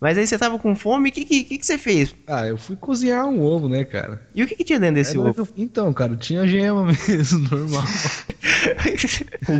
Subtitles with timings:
[0.00, 2.14] Mas aí você tava com fome, o que, que, que, que você fez?
[2.26, 4.22] Ah, eu fui cozinhar um ovo, né, cara?
[4.32, 5.34] E o que, que tinha dentro desse É, ovo?
[5.36, 7.82] eu- Então, cara, tinha gema mesmo, normal.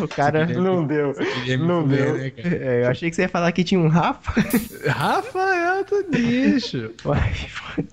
[0.00, 0.46] o cara.
[0.46, 1.14] Não deu.
[1.58, 2.14] Não comer, deu.
[2.16, 2.32] né?
[2.44, 4.32] É, eu achei que você ia falar que tinha um Rafa.
[4.88, 6.90] Rafael do bicho.
[7.04, 7.32] Uai,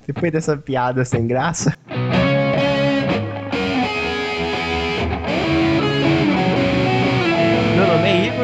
[0.05, 1.75] Depois dessa piada sem graça.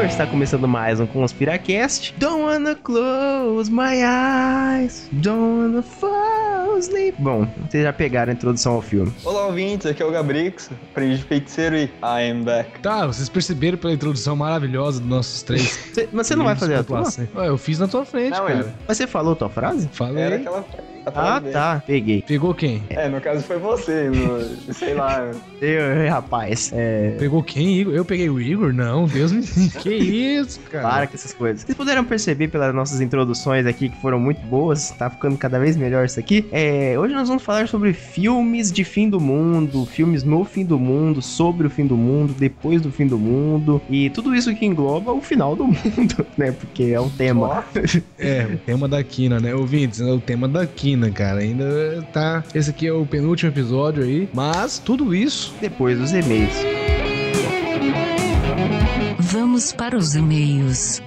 [0.09, 2.13] Está começando mais um Conspiracast.
[2.17, 7.15] Don't wanna close my eyes, don't wanna fall asleep.
[7.19, 9.11] Bom, vocês já pegaram a introdução ao filme.
[9.23, 12.79] Olá, ouvintes, aqui é o Gabrix, aprendiz de feiticeiro e I am back.
[12.81, 15.79] Tá, vocês perceberam pela introdução maravilhosa dos nossos três.
[15.93, 17.03] Você- mas você não vai fazer a tua?
[17.35, 18.75] Ué, eu fiz na tua frente, Não, cara.
[18.87, 19.87] Mas você falou a tua frase?
[19.93, 20.23] Falei.
[20.23, 20.63] Era aquela.
[20.63, 21.53] frase Ah, dele.
[21.53, 22.21] tá, peguei.
[22.21, 22.83] Pegou quem?
[22.89, 24.39] É, no caso foi você, no-
[24.73, 25.31] sei lá.
[25.61, 27.15] Eu, rapaz, é.
[27.19, 27.93] Pegou quem, Igor?
[27.93, 28.73] Eu peguei o Igor?
[28.73, 29.39] Não, Deus me.
[29.79, 30.87] Que isso, cara?
[30.87, 31.61] Para com essas coisas.
[31.63, 35.75] Vocês puderam perceber pelas nossas introduções aqui que foram muito boas, tá ficando cada vez
[35.77, 36.45] melhor isso aqui.
[36.51, 40.77] É, hoje nós vamos falar sobre filmes de fim do mundo, filmes no fim do
[40.79, 44.65] mundo, sobre o fim do mundo, depois do fim do mundo e tudo isso que
[44.65, 46.51] engloba o final do mundo, né?
[46.51, 47.63] Porque é um tema.
[48.17, 49.53] É, o tema da quina, né?
[49.53, 51.39] Ouvintes, é o tema da quina, cara.
[51.39, 52.43] Ainda tá.
[52.53, 54.29] Esse aqui é o penúltimo episódio aí.
[54.33, 55.53] Mas tudo isso.
[55.59, 56.55] Depois dos e-mails.
[59.19, 61.01] Vamos para os e-mails.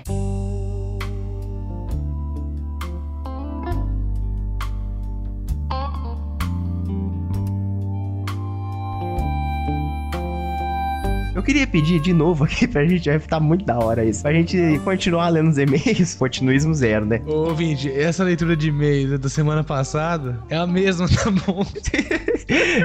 [11.35, 14.21] Eu queria pedir de novo aqui pra gente, vai ficar muito da hora isso.
[14.23, 16.15] Pra gente continuar lendo os e-mails.
[16.23, 17.23] Continuismo zero, né?
[17.27, 21.65] Ô, ouvinte, essa leitura de e-mail da semana passada é a mesma, tá bom?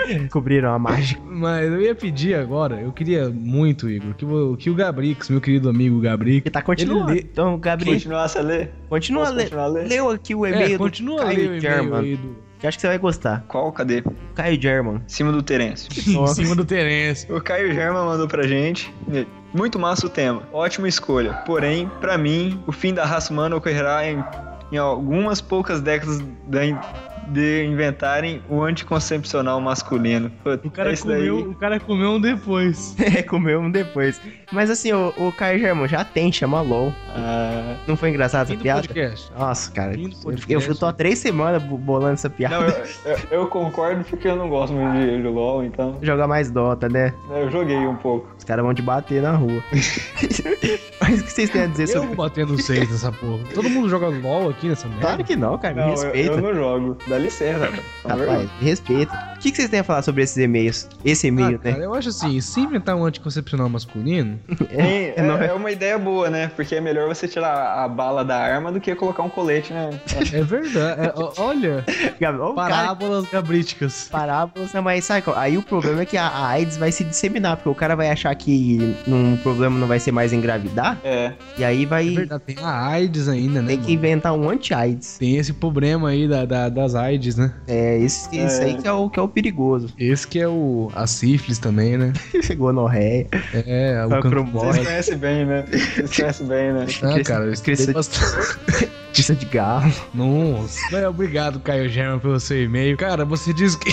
[0.07, 1.21] Descobriram a mágica.
[1.25, 5.41] Mas eu ia pedir agora, eu queria muito, Igor, que o, que o Gabrix, meu
[5.41, 6.43] querido amigo Gabrix.
[6.43, 7.11] Que tá continuando.
[7.11, 8.71] Ele lê- Então, Gabriel, continuasse a ler?
[8.87, 9.49] continua a ler?
[9.87, 12.19] Leu aqui o e-mail É, do continua a ler o Caio e-mail German.
[12.59, 13.43] Que acho que você vai gostar.
[13.47, 13.71] Qual?
[13.71, 14.03] Cadê?
[14.35, 14.95] Caio German.
[14.95, 15.89] Em cima do Terêncio.
[15.93, 17.31] em cima do Terence.
[17.31, 18.93] O Caio German mandou pra gente.
[19.53, 20.43] Muito massa o tema.
[20.51, 21.33] Ótima escolha.
[21.45, 24.23] Porém, pra mim, o fim da raça humana ocorrerá em,
[24.71, 26.77] em algumas poucas décadas da in-
[27.29, 30.29] de inventarem o anticoncepcional masculino.
[30.43, 32.95] Puta, O cara, esse comeu, daí- o cara comeu um depois.
[33.17, 34.21] É, comeu um depois.
[34.49, 36.93] Mas assim, o, o Caio German já tem, chama LOL.
[37.09, 38.81] Ah, Não foi engraçado essa piada?
[38.81, 39.29] podcast.
[39.37, 39.93] Nossa, cara.
[40.47, 42.59] Eu, eu tô há três semanas bo- bolando essa piada.
[42.59, 45.97] não, eu, eu- eu concordo porque eu não gosto muito de, de LOL, então.
[46.01, 47.13] Joga mais Dota, né?
[47.29, 48.29] Eu joguei um pouco.
[48.37, 49.61] Os caras vão te bater na rua.
[51.09, 52.07] Mas o que vocês têm a dizer Eu sobre.
[52.07, 53.39] vou batendo seis nessa porra.
[53.53, 55.01] Todo mundo joga LOL aqui nessa merda?
[55.01, 55.73] Claro que não, cara.
[55.75, 56.31] Me Não, eu, respeita.
[56.33, 56.97] eu não jogo.
[57.07, 57.83] Dá licença, rapaz.
[58.03, 59.36] Tá me respeita.
[59.37, 60.89] O que, que vocês têm a falar sobre esses e-mails?
[61.05, 61.85] Esse Ah, e-mail, cara, né?
[61.85, 64.67] eu acho assim, se inventar um anticoncepcional masculino, Tem-
[65.15, 66.51] É, não é, é- é uma ideia boa, né?
[66.55, 69.91] Porque é melhor você tirar a bala da arma do que colocar um colete, né?
[70.33, 71.01] é verdade.
[71.07, 71.85] é, olha,
[72.19, 74.07] cara- parábolas gabríticas.
[74.11, 75.23] parábolas, né, mas sabe?
[75.35, 78.09] Aí o problema é que a, a AIDS vai se disseminar, porque o cara vai
[78.09, 81.33] achar que um problema não vai ser mais engravidar, É.
[81.57, 83.67] e aí vai É verdade, tem a AIDS ainda, né?
[83.69, 83.91] ter que mano?
[83.93, 85.17] inventar um anti-AIDS.
[85.19, 87.53] Tem esse problema aí da, da- das AIDS, né?
[87.67, 88.65] É, isso, isso É.
[88.65, 89.93] aí que é, o, que é o perigoso.
[89.99, 92.13] Esse que é o a sífilis também, né?
[92.57, 93.27] Gonorreia.
[93.53, 94.79] É, o A cancro cromose.
[94.79, 95.65] Vocês conhecem bem, né?
[95.69, 96.85] Vocês conhecem bem, né?
[97.01, 98.89] Ah, cara, eu estudei bastante.
[99.13, 99.91] Tissa de galo.
[100.13, 100.95] Nossa.
[100.95, 102.95] É, obrigado, Caio German, pelo seu e-mail.
[102.97, 103.89] Cara, você diz que.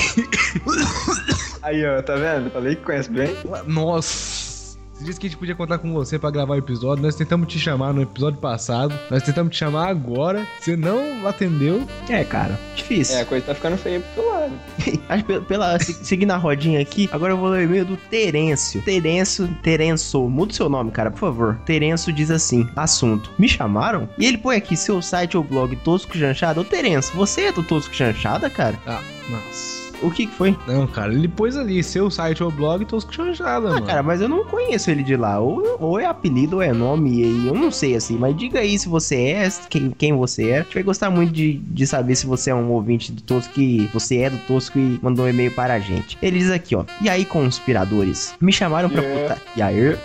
[1.63, 2.51] Aí, ó, tá vendo?
[2.51, 3.35] Falei que conhece bem.
[3.67, 4.54] Nossa.
[4.95, 7.03] Você disse que a gente podia contar com você pra gravar o episódio.
[7.03, 8.97] Nós tentamos te chamar no episódio passado.
[9.11, 10.47] Nós tentamos te chamar agora.
[10.61, 11.85] Você não atendeu.
[12.09, 13.17] É, cara, difícil.
[13.17, 14.53] É, a coisa tá ficando feia pro lado.
[15.09, 17.85] Acho que pela, pela- se- seguindo a rodinha aqui, agora eu vou ler o e-mail
[17.85, 18.81] do Terêncio.
[18.83, 21.59] Terêncio, Terenço, muda o seu nome, cara, por favor.
[21.67, 23.31] Terêncio diz assim: assunto.
[23.37, 24.09] Me chamaram?
[24.17, 26.61] E ele põe aqui seu site ou blog Tosco Chanchada.
[26.61, 28.79] Ô Terêncio, você é do Tosco Chanchada, cara?
[28.87, 29.84] Ah, nossa.
[30.07, 30.57] O que que foi?
[30.67, 33.87] Não, cara, ele pôs ali seu site ou blog tosco chanchada, Ah, mano.
[33.87, 35.39] cara, mas eu não conheço ele de lá.
[35.41, 38.17] Ou, ou é apelido ou é nome, e eu não sei assim.
[38.19, 40.59] Mas diga aí se você é, quem, quem você é.
[40.59, 43.53] A gente vai gostar muito de, de saber se você é um ouvinte do Tosco
[43.55, 46.19] que você é do Tosco e mandou um e-mail para a gente.
[46.23, 46.85] Ele diz aqui, ó.
[47.01, 48.35] E aí, conspiradores?
[48.41, 49.35] Me chamaram pra Yeah.
[49.35, 49.43] puta.
[49.57, 49.97] E aí?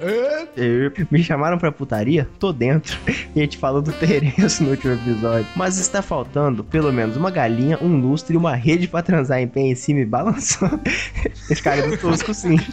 [0.00, 0.46] É.
[0.56, 2.28] É, Me chamaram pra putaria?
[2.38, 2.98] Tô dentro.
[3.34, 5.46] E a gente falou do Terence no último episódio.
[5.56, 9.46] Mas está faltando pelo menos uma galinha, um lustre e uma rede pra transar em
[9.46, 10.80] pé em cima e balançando.
[11.48, 12.56] Esse cara é do tosco, sim.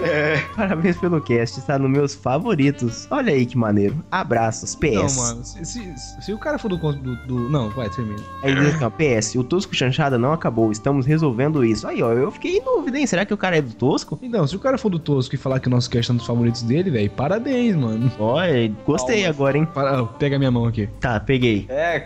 [0.00, 3.06] É, Parabéns pelo cast, está nos meus favoritos.
[3.10, 4.04] Olha aí que maneiro.
[4.10, 5.16] Abraços, PS.
[5.16, 8.18] Não, mano, se, se- se o cara for do, do, do- Não, vai, termina.
[8.42, 11.86] Aí ele diz assim, ó, PS, o Tosco Chanchada não acabou, estamos resolvendo isso.
[11.86, 13.06] Aí, ó, eu fiquei em dúvida, hein?
[13.06, 14.18] Será que o cara é do Tosco?
[14.22, 16.16] Então, se o cara for do Tosco e falar que o nosso cast é um
[16.18, 18.12] dos favoritos dele, velho, parabéns, mano.
[18.18, 19.36] Olha, gostei Palmas.
[19.36, 19.68] agora, hein?
[19.72, 20.86] Para, pega a minha mão aqui.
[21.00, 21.64] Tá, peguei.
[21.70, 22.00] é.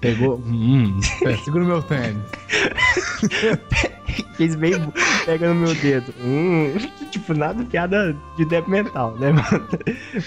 [0.00, 0.38] Pegou.
[0.44, 2.16] Hum, é, segura o meu tênis.
[4.36, 4.74] Fez bem,
[5.24, 6.14] pega no meu dedo.
[6.20, 6.74] Hum,
[7.18, 9.68] tipo, nada piada de dep mental, né, mano?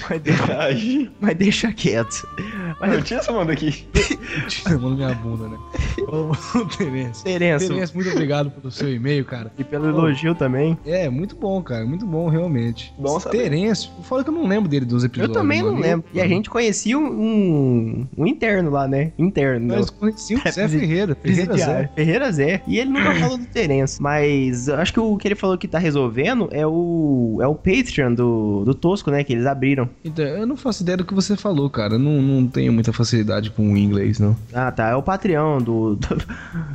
[0.09, 2.27] Mas deixa, mas deixa quieto.
[2.79, 3.85] Mas eu tinha essa mão daqui.
[4.47, 5.57] Chamando minha bunda, né?
[6.07, 7.23] Ô, Terence.
[7.23, 9.51] Terenço, Terence, muito obrigado pelo seu e-mail, cara.
[9.57, 10.77] e pelo elogio também.
[10.85, 11.85] É, muito bom, cara.
[11.85, 12.93] Muito bom, realmente.
[12.97, 13.49] Bom saber.
[13.49, 15.37] Terence, fala que eu não lembro dele dos Eu episódios.
[15.37, 15.81] também não mano.
[15.81, 16.05] lembro.
[16.13, 19.11] E a gente conhecia um, um, interno lá, né?
[19.17, 19.75] Interno.
[19.75, 21.15] Nós conhecíamos o Zé Ferreira.
[21.15, 21.57] Ferreira.
[21.57, 21.89] Zé.
[21.95, 22.61] Ferreira Zé.
[22.67, 24.01] E ele nunca falou do Terence.
[24.01, 26.76] Mas eu acho que o que ele falou que tá resolvendo é o.
[27.41, 29.23] É o Patreon do, do Tosco, né?
[29.23, 29.89] Que eles abriram.
[30.03, 31.95] Então, eu não faço ideia do que você falou, cara.
[31.95, 34.35] Eu não, não tenho muita facilidade com o inglês, não.
[34.53, 34.89] Ah, tá.
[34.89, 36.17] É o Patreon do, do,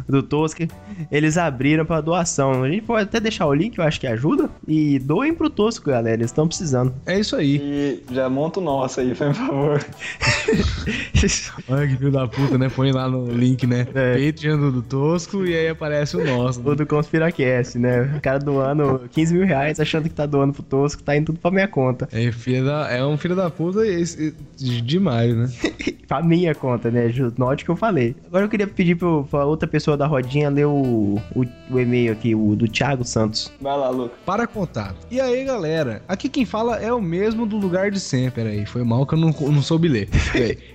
[0.08, 0.66] do Tosca.
[1.10, 2.62] Eles abriram pra doação.
[2.62, 4.48] A gente pode até deixar o link, eu acho que ajuda.
[4.66, 6.16] E doem pro Tosco, galera.
[6.16, 6.94] Eles estão precisando.
[7.06, 7.56] É isso aí.
[7.56, 9.84] E já monta o nosso aí, por favor.
[11.68, 12.68] Olha que filho da puta, né?
[12.68, 13.86] Põe lá no link, né?
[13.94, 14.32] É.
[14.32, 16.60] Patreon do, do Tosco e aí aparece o nosso.
[16.60, 18.14] o do Conspiracast, né?
[18.16, 21.38] O cara doando 15 mil reais achando que tá doando pro Tosco, tá indo tudo
[21.38, 22.08] pra minha conta.
[22.12, 25.50] É, filho da, é um filho da puta esse- esse- demais, né?
[26.12, 27.10] Pra minha conta, né?
[27.38, 28.14] Note que eu falei.
[28.26, 32.12] Agora eu queria pedir pro, pra outra pessoa da rodinha ler o, o, o e-mail
[32.12, 33.50] aqui, o do Thiago Santos.
[33.62, 34.14] Vai lá, Luca.
[34.26, 34.96] Para contato.
[35.10, 36.02] E aí, galera?
[36.06, 38.42] Aqui quem fala é o mesmo do lugar de sempre.
[38.42, 40.06] Peraí, foi mal que eu não, não soube ler.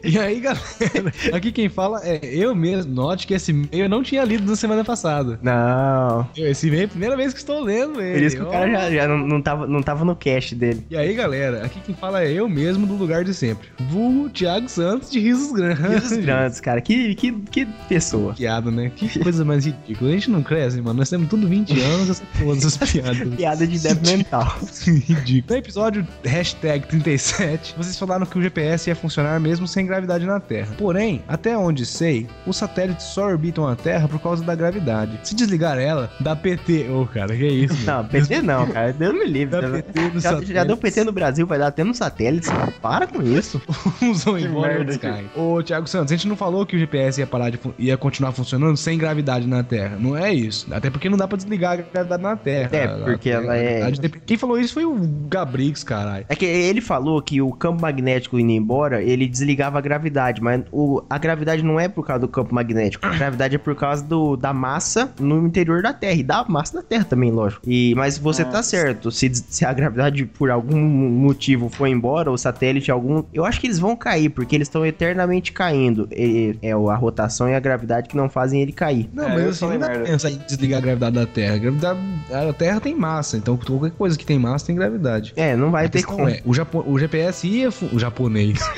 [0.03, 0.63] E aí, galera?
[1.31, 2.91] Aqui quem fala é eu mesmo.
[2.95, 5.39] Note que esse e-mail eu não tinha lido na semana passada.
[5.43, 6.27] Não.
[6.35, 8.13] Esse e-mail é a primeira vez que estou lendo ele.
[8.19, 10.85] Por isso que o cara já, já não, não, tava, não tava no cast dele.
[10.89, 11.65] E aí, galera?
[11.65, 13.69] Aqui quem fala é eu mesmo do lugar de sempre.
[13.89, 15.85] Vulgo Thiago Santos de Risos Grandes.
[16.09, 16.81] Risos grandes, cara.
[16.81, 18.33] Que, que, que pessoa.
[18.33, 18.91] Piada, né?
[18.95, 20.09] Que coisa mais ridícula.
[20.09, 20.97] A gente não cresce, mano.
[20.97, 23.35] Nós temos tudo 20 anos essa porra dessas piadas.
[23.35, 24.57] Piada de débito mental.
[24.83, 25.53] Ridículo.
[25.53, 30.39] No episódio hashtag 37, vocês falaram que o GPS ia funcionar mesmo sem gravidade na
[30.39, 30.73] Terra.
[30.77, 35.19] Porém, até onde sei, os satélites só orbitam a Terra por causa da gravidade.
[35.23, 36.89] Se desligar ela, dá PT.
[36.89, 38.03] Ô, cara, que isso, mano?
[38.03, 38.86] Não, PT não, cara.
[38.93, 39.59] Deus me livre.
[39.61, 40.77] Dá PT no Já, já deu.
[40.77, 42.47] PT no Brasil, vai dar até no satélite.
[42.81, 43.61] Para com isso.
[44.01, 45.25] Embora outros que- caem.
[45.35, 48.31] Ô, Thiago Santos, a gente não falou que o GPS ia parar de ia continuar
[48.31, 49.97] funcionando sem gravidade na Terra.
[49.99, 50.67] Não é isso.
[50.71, 52.69] Até porque não dá pra desligar a gravidade na Terra.
[52.71, 53.91] É, porque a- ela a é-
[54.25, 54.95] Quem falou isso foi o
[55.29, 56.25] Gabrix, caralho.
[56.29, 60.63] É que ele falou que o campo magnético indo embora, ele desligava a gravidade, mas
[60.71, 63.05] o, a gravidade não é por causa do campo magnético.
[63.05, 66.13] A gravidade é por causa do, da massa no interior da Terra.
[66.19, 67.61] E da massa da Terra também, lógico.
[67.67, 68.76] E, mas você tá Nossa.
[68.81, 69.11] Certo.
[69.11, 73.23] Se, se a gravidade por algum motivo for embora, o satélite algum.
[73.33, 76.07] Eu acho que eles vão cair, porque eles estão eternamente caindo.
[76.11, 79.09] E- é a rotação e a gravidade que não fazem ele cair.
[79.13, 80.11] Não, É, mas eu assim, falei não dá pra merda.
[80.13, 81.55] pensar em desligar a gravidade da Terra.
[81.55, 81.99] A, gravidade,
[82.31, 85.33] a Terra tem massa, então qualquer coisa que tem massa tem gravidade.
[85.35, 86.27] É, não vai A ter como.
[86.27, 87.69] é, o, Japo- o GPS ia...
[87.91, 88.59] O japonês.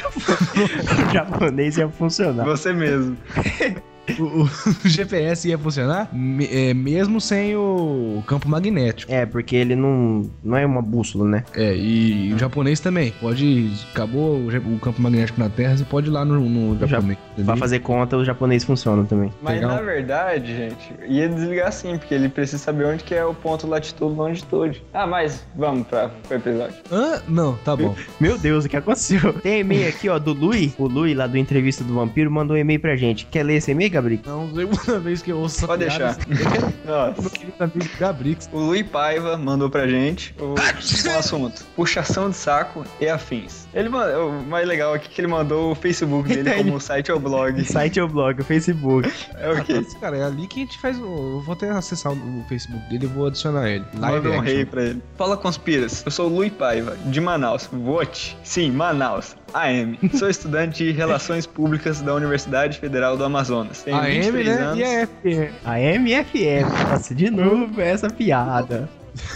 [1.10, 2.44] O japonês ia funcionar.
[2.46, 3.16] Você mesmo.
[4.20, 4.44] o, o-
[4.86, 9.12] o GPS ia funcionar me- é, mesmo sem o campo magnético.
[9.12, 11.44] É, porque ele não, não é uma bússola, né?
[11.56, 13.14] É, e o japonês também.
[13.20, 13.70] Pode...
[13.92, 17.18] Acabou o, o campo magnético na Terra, você pode ir lá no, no japonês.
[17.46, 19.32] Pra fazer conta, os japoneses funcionam também.
[19.42, 23.24] Mas Pegar na verdade, gente, ia desligar sim, porque ele precisa saber onde que é
[23.26, 24.84] o ponto latitude e longitude.
[24.94, 26.76] Ah, mas vamos pra, pro episódio.
[26.92, 27.22] Hã?
[27.28, 27.96] Não, tá bom.
[28.20, 29.34] Meu Deus, o que aconteceu?
[29.34, 30.74] Tem e-mail aqui, ó, do Lui.
[30.78, 33.26] O Lui, lá do Entrevista do Vampiro, mandou um e-mail pra gente.
[33.26, 34.22] Quer ler esse e-mail, Gabriel?
[34.26, 36.18] Não, segunda vez que eu ouço Pode deixar.
[36.86, 37.32] Nossa.
[37.60, 38.50] Amigo Gabrix.
[38.52, 43.68] O Luiz Paiva mandou pra gente o, o assunto: puxação de saco e afins.
[43.74, 46.80] Ele mandou, o mais legal aqui é que ele mandou o Facebook dele Ele- como
[46.80, 47.64] site ou blog.
[47.66, 49.10] Site é o blog, o Facebook.
[49.38, 49.86] É o quê?
[50.00, 50.98] Cara, é ali que a gente faz.
[50.98, 53.86] o- Eu vou até acessar o Facebook dele e vou adicionar ele.
[53.94, 55.02] Manda um rei pra ele.
[55.18, 56.04] Fala conspiras.
[56.06, 57.70] Eu sou o Luiz Paiva, de Manaus.
[57.72, 58.38] Vote.
[58.44, 59.36] Sim, Manaus.
[59.54, 59.98] AM.
[60.14, 63.84] Sou estudante de Relações Públicas da Universidade Federal do Amazonas.
[63.84, 64.62] Tenho A M, 23 né?
[64.62, 64.80] anos.
[64.80, 65.50] E a F.
[65.66, 66.90] A MFF.
[66.90, 68.90] Nossa, de novo essa piada.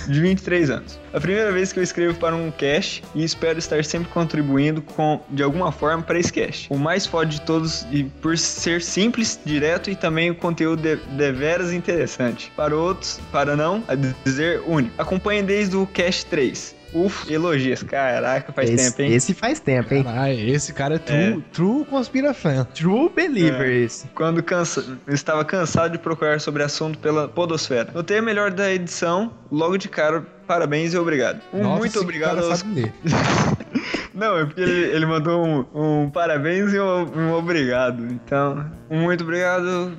[0.08, 1.00] de 23 anos.
[1.14, 5.20] A primeira vez que eu escrevo para um cast e espero estar sempre contribuindo com,
[5.30, 6.68] de alguma forma para esse cast.
[6.72, 10.96] O mais foda de todos e por ser simples, direto e também o conteúdo de,
[11.16, 12.52] deveras interessante.
[12.56, 14.94] Para outros, para não a dizer único.
[15.02, 16.73] Acompanhe desde o cast 3.
[16.94, 17.82] Uf, elogias.
[17.84, 19.14] Caraca, faz esse, tempo, hein?
[19.14, 20.04] Esse faz tempo, hein?
[20.04, 22.66] Caralho, esse cara é true, true conspira fan.
[22.74, 23.80] True believer É.
[23.80, 24.08] esse.
[24.10, 24.98] Quando cansa...
[25.08, 27.90] estava cansado de procurar sobre assunto pela podosfera.
[27.94, 31.42] Notei a melhor da edição, logo de cara parabéns e obrigado.
[31.54, 32.94] Um Nossa, muito obrigado cara aos sabe ler.
[34.14, 38.06] Não, é porque ele, ele mandou um, um parabéns e um, um obrigado.
[38.06, 39.98] Então, um muito obrigado.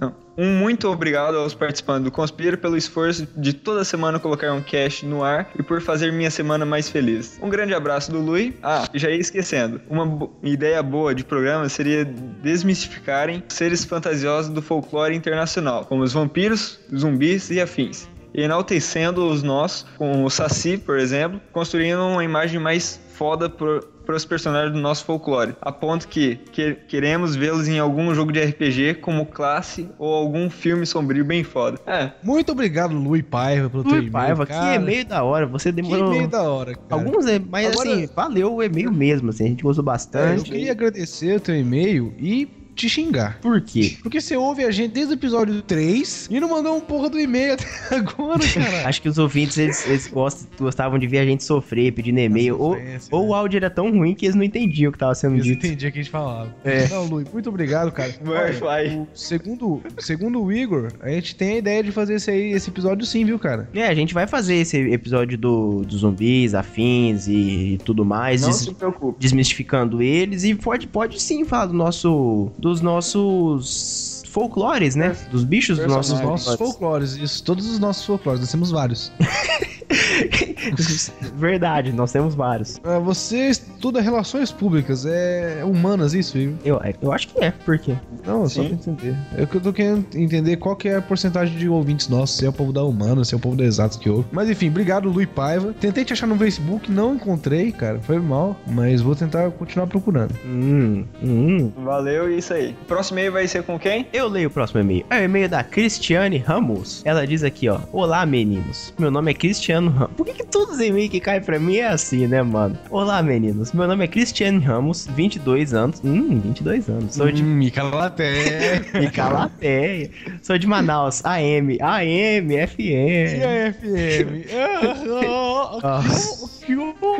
[0.00, 4.62] Não, um muito obrigado aos participantes do Conspira pelo esforço de toda semana colocar um
[4.62, 7.38] cast no ar e por fazer minha semana mais feliz.
[7.42, 8.56] Um grande abraço do Lui.
[8.62, 9.80] Ah, já ia esquecendo.
[9.88, 16.78] Uma ideia boa de programa seria desmistificarem seres fantasiosos do folclore internacional, como os vampiros,
[16.94, 23.00] zumbis e afins enaltecendo os nossos, com o Saci, por exemplo, construindo uma imagem mais
[23.16, 28.14] foda para os personagens do nosso folclore, a ponto que, que queremos vê-los em algum
[28.14, 31.78] jogo de RPG como classe ou algum filme sombrio bem foda.
[31.86, 34.12] É, Muito obrigado, Lui Paiva, pelo teu e-mail.
[34.12, 34.74] Paiva, que cara.
[34.76, 35.46] e-mail da hora.
[35.46, 36.12] Você Que demorou.
[36.14, 37.02] e-mail da hora, cara.
[37.02, 39.86] Alguns, é- mas Agora- assim, valeu o e-mail mesmo, assim, a gente gostou É, eu
[39.86, 40.44] bastante.
[40.50, 42.46] queria agradecer o teu e-mail e
[42.76, 43.38] te xingar.
[43.40, 43.96] Por quê?
[44.02, 47.18] Porque você ouve a gente desde o episódio 3 e não mandou um porra do
[47.18, 47.64] e-mail até
[47.96, 48.88] agora, cara.
[48.88, 52.56] Acho que os ouvintes, eles, eles gostam- gostavam de ver a gente sofrer, pedindo e-mail.
[52.60, 52.98] Ou, ou né?
[53.10, 55.66] o áudio era tão ruim que eles não entendiam o que tava sendo Eles dito.
[55.66, 56.54] entendiam o que a gente falava.
[56.64, 56.88] É.
[56.88, 58.14] Não, Lui, muito obrigado, cara.
[58.24, 58.64] Wi-Fi.
[58.64, 62.52] Olha, o segundo, segundo o Igor, a gente tem a ideia de fazer esse, aí,
[62.52, 63.68] esse episódio sim, viu, cara?
[63.74, 68.48] É, a gente vai fazer esse episódio do, dos zumbis, afins e, tudo mais, não
[68.50, 69.18] des- se preocupe.
[69.20, 70.44] desmistificando eles.
[70.44, 75.16] E pode, pode sim falar do nosso, dos nossos folclores, né?
[75.30, 79.12] Dos bichos dos nossos nossos folclores, isso, todos os nossos folclores, nós temos vários.
[81.36, 82.80] Verdade, nós temos vários.
[82.84, 86.56] Ah, Você estuda relações públicas, é humanas isso, Igor?
[86.64, 87.94] Eu, eu acho que é, por quê?
[88.26, 89.16] Não, só pra entender.
[89.36, 92.46] É que eu tô querendo entender qual que é a porcentagem de ouvintes nossos, se
[92.46, 94.26] é o povo da humana, se é o povo da exato que ouve.
[94.32, 95.74] Mas enfim, obrigado, Lui Paiva.
[95.80, 97.98] Tentei te achar no Facebook, não encontrei, cara.
[98.00, 100.34] Foi mal, mas vou tentar continuar procurando.
[100.44, 101.72] Hum, hum.
[101.84, 102.74] Valeu, isso aí.
[102.88, 104.06] Próximo e-mail vai ser com quem?
[104.12, 105.04] Eu leio o próximo e-mail.
[105.10, 107.02] É o e-mail da Cristiane Ramos.
[107.04, 107.78] Ela diz aqui, ó.
[107.92, 108.92] Olá, meninos.
[108.98, 109.34] Meu nome é
[109.76, 110.16] Cristiano Ramos.
[110.16, 112.78] Por que, que todos os e-mails que caem pra mim é assim, né, mano?
[112.90, 113.72] Olá, meninos.
[113.72, 116.00] Meu nome é Cristiane Ramos, 22 anos.
[116.02, 117.14] Hum, 22 anos.
[117.14, 118.80] Sou de Hum, Mica Laté.
[118.98, 120.10] de Calateia.
[120.42, 121.22] Sou de Manaus.
[121.24, 121.78] AM.
[121.80, 123.76] AM, FM.
[123.76, 124.46] FM.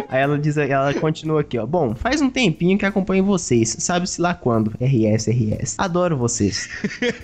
[0.09, 1.67] Aí ela diz, ela continua aqui, ó.
[1.67, 3.77] Bom, faz um tempinho que acompanho vocês.
[3.79, 4.73] Sabe-se lá quando.
[4.81, 5.75] RS, RS.
[5.79, 6.69] Adoro vocês.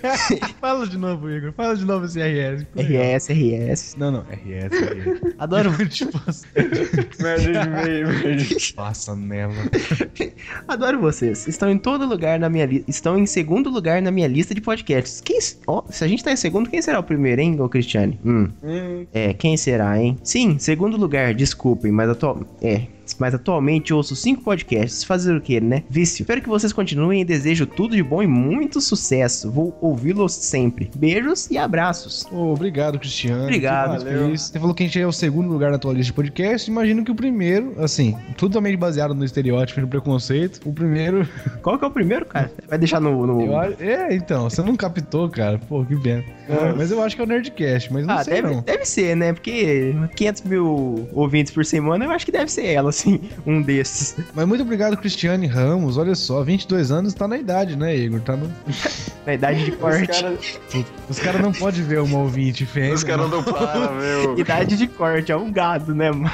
[0.61, 1.53] Fala de novo, Igor.
[1.53, 2.67] Fala de novo esse RS.
[2.77, 3.97] RS, RS.
[3.99, 4.21] Não, não.
[4.21, 5.22] RS, RS.
[5.39, 6.47] Adoro, tipo assim,
[7.21, 8.45] Merda de e-mail, merda.
[8.75, 9.55] passa nela.
[10.67, 11.47] adoro vocês.
[11.47, 12.91] Estão em todo lugar na minha lista.
[12.91, 15.21] Estão em segundo lugar na minha lista de podcasts.
[15.21, 15.39] Quem.
[15.67, 18.19] Ó, se a gente tá em segundo, quem será o primeiro, hein, ô Cristiane?
[18.25, 18.49] Hum.
[18.63, 20.17] Hum, É, quem será, hein?
[20.23, 22.41] Sim, segundo lugar, desculpem, mas atual...
[22.61, 22.83] É,
[23.23, 25.05] mas atualmente ouço cinco podcasts.
[25.05, 25.85] Fazer o que, né?
[25.89, 26.23] Vício.
[26.25, 29.49] Espero que vocês continuem e desejo tudo de bom e muito sucesso.
[29.49, 30.91] Vou ouvi-los sempre.
[30.97, 32.27] Beijos e abraços.
[32.33, 33.45] Ô, obrigado, Cristiano.
[33.45, 34.05] Obrigado.
[34.37, 36.69] Você falou que a gente é o segundo lugar na tua lista de podcast.
[36.69, 40.61] Imagino que o primeiro, assim, totalmente baseado no estereótipo e no preconceito.
[40.69, 41.29] O primeiro.
[41.63, 42.51] Qual que é o primeiro, cara?
[42.69, 43.25] Vai deixar no...
[43.25, 45.59] no- é, então, você não captou, cara.
[45.69, 46.25] Pô, que pena.
[46.77, 48.63] Mas eu acho que é o Nerdcast, mas não Ah, sei deve, não.
[48.63, 49.33] deve ser, né?
[49.33, 53.12] Porque 500 mil ouvintes por semana, eu acho que deve ser ela, assim,
[53.47, 54.17] um desses.
[54.35, 55.97] Mas muito obrigado, Cristiane Ramos.
[55.97, 58.21] Olha só, 22 anos tá na idade, né, Igor?
[58.21, 58.53] Tá no...
[59.25, 60.21] Na idade de corte.
[60.21, 60.59] caras
[61.09, 62.95] Os caras não podem ver uma ouvinte fêmea.
[62.95, 64.37] os cara não param, meu.
[64.37, 66.33] Idade de corte, é um gado, né, mano?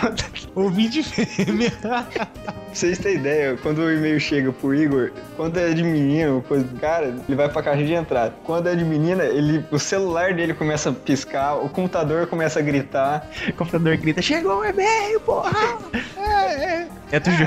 [0.55, 1.71] Ouvinte fêmea.
[2.69, 6.65] Pra vocês terem ideia, quando o e-mail chega pro Igor, quando é de menino, coisa
[6.65, 8.35] do cara, ele vai pra caixa de entrada.
[8.45, 12.63] Quando é de menina, ele, o celular dele começa a piscar, o computador começa a
[12.63, 13.27] gritar.
[13.49, 15.79] O computador grita, chegou o e-mail, porra!
[16.19, 16.89] É, é.
[17.13, 17.47] Entra o Gil,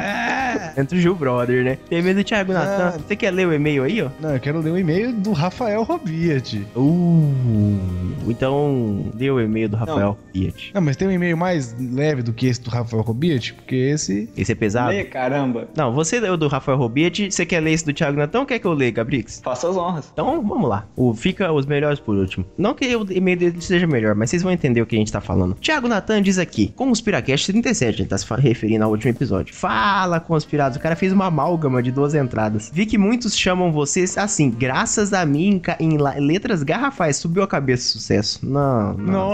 [0.77, 1.77] entra o Gil Brother, né?
[1.89, 2.93] Tem medo do Thiago Natan.
[2.95, 2.99] Ah.
[3.07, 4.09] Você quer ler o e-mail aí, ó?
[4.19, 6.65] Não, eu quero ler o e-mail do Rafael Robiat.
[6.75, 7.79] Uh,
[8.27, 10.71] então dê o e-mail do Rafael Fiat.
[10.73, 13.53] Não, mas tem um e-mail mais leve do que esse do Rafael Robiat?
[13.53, 14.29] Porque esse.
[14.35, 14.89] Esse é pesado?
[14.89, 15.67] Lê, caramba.
[15.75, 18.45] Não, você leu o do Rafael Robiat, você quer ler esse do Thiago Natan ou
[18.45, 19.41] quer que eu leia, Gabrix?
[19.43, 20.09] Faça as honras.
[20.11, 20.87] Então, vamos lá.
[20.95, 22.45] O Fica os melhores por último.
[22.57, 25.11] Não que o e-mail dele seja melhor, mas vocês vão entender o que a gente
[25.11, 25.53] tá falando.
[25.55, 29.50] Thiago Natan diz aqui, Conspiracast 37, ele tá se referindo ao último episódio.
[29.51, 30.77] Fala, conspirados.
[30.77, 32.71] O cara fez uma amálgama de duas entradas.
[32.73, 37.17] Vi que muitos chamam vocês assim, graças a mim, em letras garrafais.
[37.17, 38.39] Subiu a cabeça, sucesso.
[38.45, 39.31] Não, não.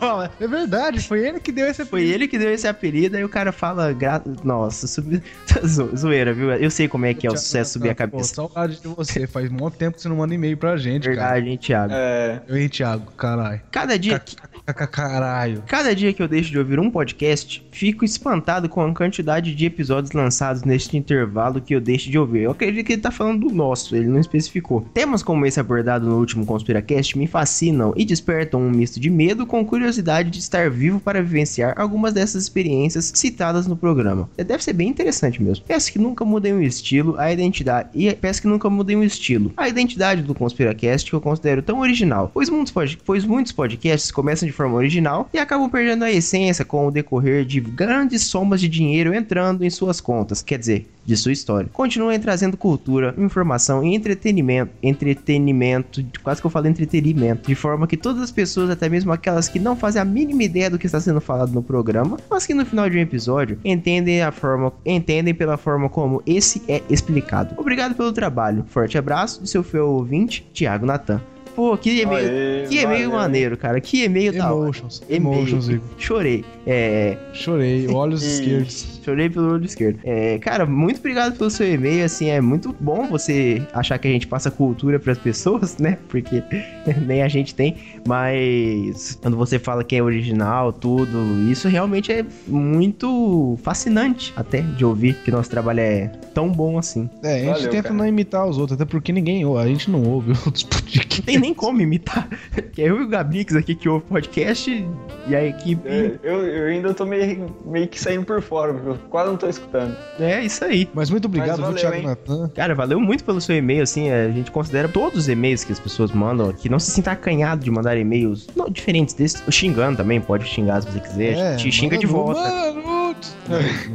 [0.00, 3.24] Não, é verdade, foi ele que deu esse Foi ele que deu esse apelido, aí
[3.24, 3.92] o cara fala.
[3.92, 4.20] Gra...
[4.44, 5.20] Nossa, subiu.
[5.64, 6.50] Zo- Zoeira, viu?
[6.52, 8.34] Eu sei como é que é o sucesso subir a Pô, cabeça.
[8.34, 9.26] saudade de você.
[9.26, 11.14] Faz muito tempo que você não manda e-mail pra gente, cara.
[11.16, 11.92] Verdade, hein, Thiago?
[11.94, 12.42] É.
[12.48, 13.12] Eu, hein, Thiago?
[13.12, 13.60] Caralho.
[13.70, 14.36] Cada dia que.
[14.36, 15.62] Ca- Caralho.
[15.66, 19.66] Cada dia que eu deixo de ouvir um podcast, fico espantado com a quantidade de
[19.66, 22.42] episódios lançados neste intervalo que eu deixo de ouvir.
[22.42, 24.82] Eu acredito que ele tá falando do nosso, ele não especificou.
[24.94, 29.46] Temas como esse abordado no último Conspiracast me fascinam e despertam um misto de medo
[29.46, 34.28] com curiosidade de estar vivo para vivenciar algumas dessas experiências citadas no programa.
[34.36, 35.64] Deve ser bem interessante mesmo.
[35.66, 39.52] Peço que nunca mudem o estilo, a identidade e peço que nunca mudem o estilo,
[39.56, 44.10] a identidade do Conspiracast que eu considero tão original, pois muitos, pod pois muitos podcasts
[44.10, 48.60] começam de forma original e acabam perdendo a essência com o decorrer de grandes somas
[48.60, 51.68] de dinheiro entrando em suas contas, quer dizer, de sua história.
[51.72, 57.96] Continuem trazendo cultura, informação e entretenimento, entretenimento, quase que eu falo entretenimento, de forma que
[57.96, 61.00] todas as pessoas, até mesmo aquelas que não fazem a mínima ideia do que está
[61.00, 65.34] sendo falado no programa, mas que no final de um episódio entendem a forma, entendem
[65.34, 67.54] pela forma como esse é explicado.
[67.58, 68.64] Obrigado pelo trabalho.
[68.68, 71.20] Forte abraço do seu fiel ouvinte, Thiago Natan.
[71.54, 73.22] Pô, que e-mail, Aê, que e-mail valeu.
[73.22, 73.80] maneiro, cara.
[73.80, 74.64] Que e-mail da hora.
[74.64, 75.02] Emotions.
[75.08, 75.34] E-mail.
[75.38, 75.88] Emotions, Igor.
[75.98, 76.44] Chorei.
[76.66, 79.00] É, Chorei, olhos esquerdos.
[79.04, 79.98] Chorei pelo olho esquerdo.
[80.04, 82.04] É, cara, muito obrigado pelo seu e-mail.
[82.04, 85.98] Assim, é muito bom você achar que a gente passa cultura pras pessoas, né?
[86.08, 86.42] Porque
[87.06, 87.76] nem a gente tem.
[88.06, 91.18] Mas quando você fala que é original, tudo,
[91.50, 97.10] isso realmente é muito fascinante até de ouvir que nosso trabalho é tão bom assim.
[97.22, 97.94] É, a gente Valeu, tenta cara.
[97.94, 101.20] não imitar os outros, até porque ninguém ouve, a gente não ouve outros podcasts.
[101.24, 102.28] Tem nem como imitar.
[102.72, 104.86] Que é eu e o Gabix aqui que ouve podcast
[105.26, 105.86] e a equipe.
[105.88, 109.36] É, eu, eu ainda tô meio, meio que saindo por fora, porque eu quase não
[109.36, 109.96] tô escutando.
[110.20, 110.88] É isso aí.
[110.94, 112.02] Mas muito obrigado, Mas viu, valeu, Thiago hein?
[112.04, 112.48] Natan.
[112.54, 115.80] Cara, valeu muito pelo seu e-mail, assim, a gente considera todos os e-mails que as
[115.80, 120.20] pessoas mandam, que não se sinta acanhado de mandar e-mails não, diferentes desses, xingando também,
[120.20, 122.40] pode xingar se você quiser, te xinga de mano, volta.
[122.40, 123.01] Mano,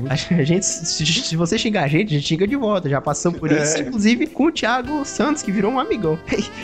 [0.09, 2.99] A a gente, se, se você xingar a gente, a gente xinga de volta, já
[3.01, 3.81] passamos por isso, É.
[3.81, 6.17] inclusive com o Thiago Santos, que virou um amigão.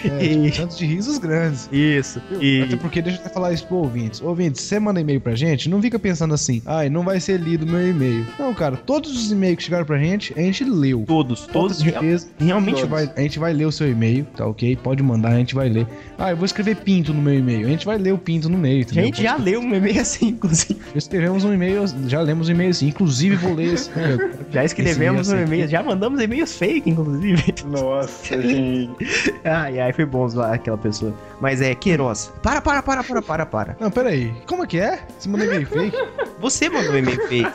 [0.03, 1.69] é, E- tanto de risos grandes.
[1.72, 2.75] Isso, Até e...
[2.77, 4.22] porque, deixa eu até falar isso pro ouvintes.
[4.22, 7.65] Ouvintes, você manda e-mail pra gente, não fica pensando assim, ai, não vai ser lido
[7.65, 8.25] meu e-mail.
[8.38, 11.03] Não, cara, todos os e-mails que chegaram pra gente, a gente leu.
[11.07, 12.27] Todos, Com todos, certeza.
[12.39, 14.75] A realmente gente, vai, a gente vai ler o seu e-mail, tá ok?
[14.77, 15.88] Pode mandar, a gente vai ler.
[16.17, 17.65] Ah, eu vou escrever pinto no meu e-mail.
[17.65, 19.05] A gente vai ler o pinto no meio, A entendeu?
[19.05, 20.77] gente já leu um e-mail assim, inclusive.
[20.95, 22.88] Escrevemos um e-mail, já lemos e-mail assim.
[22.88, 23.89] Inclusive, vou ler esse.
[24.51, 27.55] Já escrevemos Esse um e-mail já mandamos e-mails fake, inclusive.
[27.65, 29.33] Nossa, gente.
[29.43, 31.13] Ai, ai, foi bom zoar aquela pessoa.
[31.41, 32.31] Mas é, Queiroz.
[32.41, 33.77] Para, para, para, para, para, para.
[33.79, 34.31] Não, pera aí.
[34.45, 35.00] Como é que é?
[35.17, 35.97] Você mandou e-mail fake?
[36.39, 37.51] Você mandou e-mail fake.